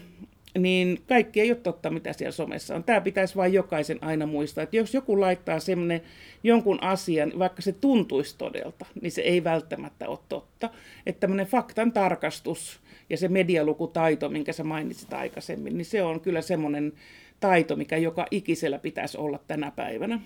niin 0.59 1.03
kaikki 1.09 1.41
ei 1.41 1.51
ole 1.51 1.61
totta, 1.63 1.91
mitä 1.91 2.13
siellä 2.13 2.33
somessa 2.33 2.75
on. 2.75 2.85
Tämä 2.85 3.01
pitäisi 3.01 3.37
vain 3.37 3.53
jokaisen 3.53 3.99
aina 4.01 4.27
muistaa, 4.27 4.65
että 4.65 4.77
jos 4.77 4.95
joku 4.95 5.21
laittaa 5.21 5.61
semmoinen 5.61 6.03
jonkun 6.43 6.83
asian, 6.83 7.33
vaikka 7.39 7.63
se 7.63 7.73
tuntuisi 7.73 8.39
todelta, 8.39 8.87
niin 9.03 9.13
se 9.13 9.23
ei 9.23 9.45
välttämättä 9.45 10.09
ole 10.09 10.19
totta. 10.29 10.71
Että 11.07 11.21
tämmöinen 11.21 11.47
faktan 11.47 11.93
tarkastus 11.93 12.81
ja 13.11 13.17
se 13.17 13.29
medialukutaito, 13.29 14.29
minkä 14.29 14.53
sä 14.53 14.65
mainitsit 14.65 15.13
aikaisemmin, 15.13 15.79
niin 15.79 15.85
se 15.85 16.03
on 16.03 16.21
kyllä 16.21 16.43
semmoinen 16.43 16.93
taito, 17.41 17.77
mikä 17.77 17.97
joka 17.97 18.27
ikisellä 18.31 18.79
pitäisi 18.79 19.19
olla 19.19 19.39
tänä 19.47 19.71
päivänä. 19.71 20.21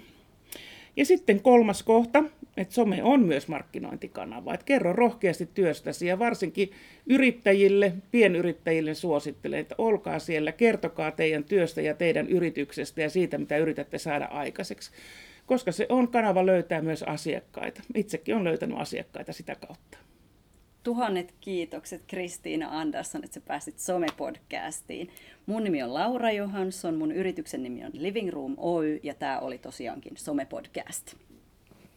Ja 0.96 1.04
sitten 1.04 1.40
kolmas 1.42 1.82
kohta, 1.82 2.24
että 2.58 2.74
some 2.74 3.02
on 3.02 3.20
myös 3.22 3.48
markkinointikanava. 3.48 4.54
Että 4.54 4.64
kerro 4.64 4.92
rohkeasti 4.92 5.48
työstäsi 5.54 6.06
ja 6.06 6.18
varsinkin 6.18 6.70
yrittäjille, 7.06 7.92
pienyrittäjille 8.10 8.94
suosittelen, 8.94 9.60
että 9.60 9.74
olkaa 9.78 10.18
siellä, 10.18 10.52
kertokaa 10.52 11.10
teidän 11.10 11.44
työstä 11.44 11.80
ja 11.80 11.94
teidän 11.94 12.28
yrityksestä 12.28 13.02
ja 13.02 13.10
siitä, 13.10 13.38
mitä 13.38 13.56
yritätte 13.56 13.98
saada 13.98 14.24
aikaiseksi. 14.24 14.90
Koska 15.46 15.72
se 15.72 15.86
on 15.88 16.08
kanava 16.08 16.46
löytää 16.46 16.82
myös 16.82 17.02
asiakkaita. 17.02 17.82
Itsekin 17.94 18.36
on 18.36 18.44
löytänyt 18.44 18.78
asiakkaita 18.78 19.32
sitä 19.32 19.54
kautta. 19.54 19.98
Tuhannet 20.82 21.34
kiitokset 21.40 22.02
Kristiina 22.06 22.80
Andersson, 22.80 23.24
että 23.24 23.34
sä 23.34 23.40
pääsit 23.40 23.74
Some-podcastiin. 23.78 25.10
Mun 25.46 25.64
nimi 25.64 25.82
on 25.82 25.94
Laura 25.94 26.30
Johansson, 26.30 26.94
mun 26.94 27.12
yrityksen 27.12 27.62
nimi 27.62 27.84
on 27.84 27.90
Living 27.94 28.30
Room 28.32 28.54
Oy 28.56 29.00
ja 29.02 29.14
tämä 29.14 29.38
oli 29.38 29.58
tosiaankin 29.58 30.12
Some-podcast. 30.16 31.27